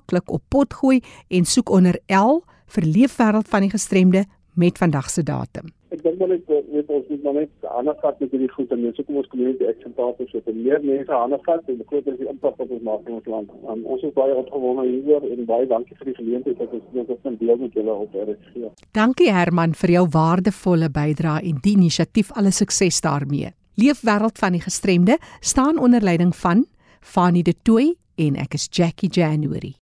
klik 0.06 0.32
op 0.32 0.44
potgooi 0.48 1.02
en 1.28 1.46
soek 1.46 1.70
onder 1.70 2.00
L 2.08 2.44
vir 2.68 2.84
leefwêreld 2.84 3.48
van 3.48 3.62
die 3.62 3.70
gestremde 3.70 4.26
met 4.54 4.78
vandag 4.78 5.10
se 5.10 5.24
datum. 5.24 5.77
Ek 5.96 6.02
dink 6.04 6.18
maar 6.20 6.28
net 6.28 6.44
weet 6.48 6.90
ons 6.92 7.06
moet 7.08 7.28
net 7.38 7.68
ander 7.72 7.96
vat 8.02 8.18
met 8.20 8.34
hierdie 8.36 8.50
goed 8.52 8.72
en 8.76 8.82
mense 8.84 9.04
kom 9.08 9.20
ons 9.22 9.30
community 9.32 9.68
action 9.70 9.94
partners 9.96 10.34
so 10.34 10.42
dat 10.44 10.58
meer 10.58 10.82
mense 10.84 11.14
ander 11.16 11.40
vat 11.46 11.70
en 11.72 11.80
groter 11.92 12.12
is 12.12 12.20
die 12.20 12.28
impak 12.28 12.58
wat 12.60 12.74
ons 12.76 12.84
maak 12.90 13.08
in 13.08 13.16
ons 13.20 13.30
land. 13.32 13.54
Um, 13.72 13.86
ons 13.96 14.04
is 14.04 14.12
baie 14.18 14.36
opgewonde 14.36 14.84
hieroor 14.90 15.24
en 15.30 15.48
baie 15.48 15.70
dankie 15.72 15.96
vir 16.02 16.12
die 16.12 16.18
geleentheid 16.20 16.60
dat 16.60 16.76
ons 16.76 16.92
dit 16.98 17.16
op 17.16 17.32
'n 17.32 17.40
deel 17.40 17.64
met 17.64 17.80
julle 17.80 17.96
op 18.04 18.20
RSG. 18.26 18.68
Dankie 18.92 19.32
Herman 19.32 19.74
vir 19.74 19.96
jou 19.96 20.06
waardevolle 20.12 20.92
bydrae 20.92 21.48
en 21.48 21.64
die 21.64 21.78
inisiatief 21.80 22.36
alle 22.36 22.52
sukses 22.52 23.02
daarmee. 23.02 23.56
Leefwêreld 23.80 24.38
van 24.38 24.52
die 24.52 24.62
gestremde 24.62 25.18
staan 25.40 25.80
onder 25.80 26.02
leiding 26.02 26.36
van 26.36 26.66
Fanie 27.00 27.44
De 27.44 27.54
Tooy 27.64 27.96
en 28.18 28.36
ek 28.36 28.54
is 28.54 28.68
Jackie 28.72 29.10
January. 29.10 29.78